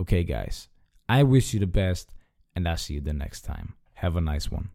Okay, 0.00 0.24
guys, 0.24 0.68
I 1.08 1.22
wish 1.22 1.54
you 1.54 1.60
the 1.60 1.66
best, 1.66 2.10
and 2.54 2.68
I'll 2.68 2.76
see 2.76 2.94
you 2.94 3.00
the 3.00 3.12
next 3.12 3.42
time. 3.42 3.74
Have 4.04 4.16
a 4.16 4.20
nice 4.20 4.50
one. 4.50 4.68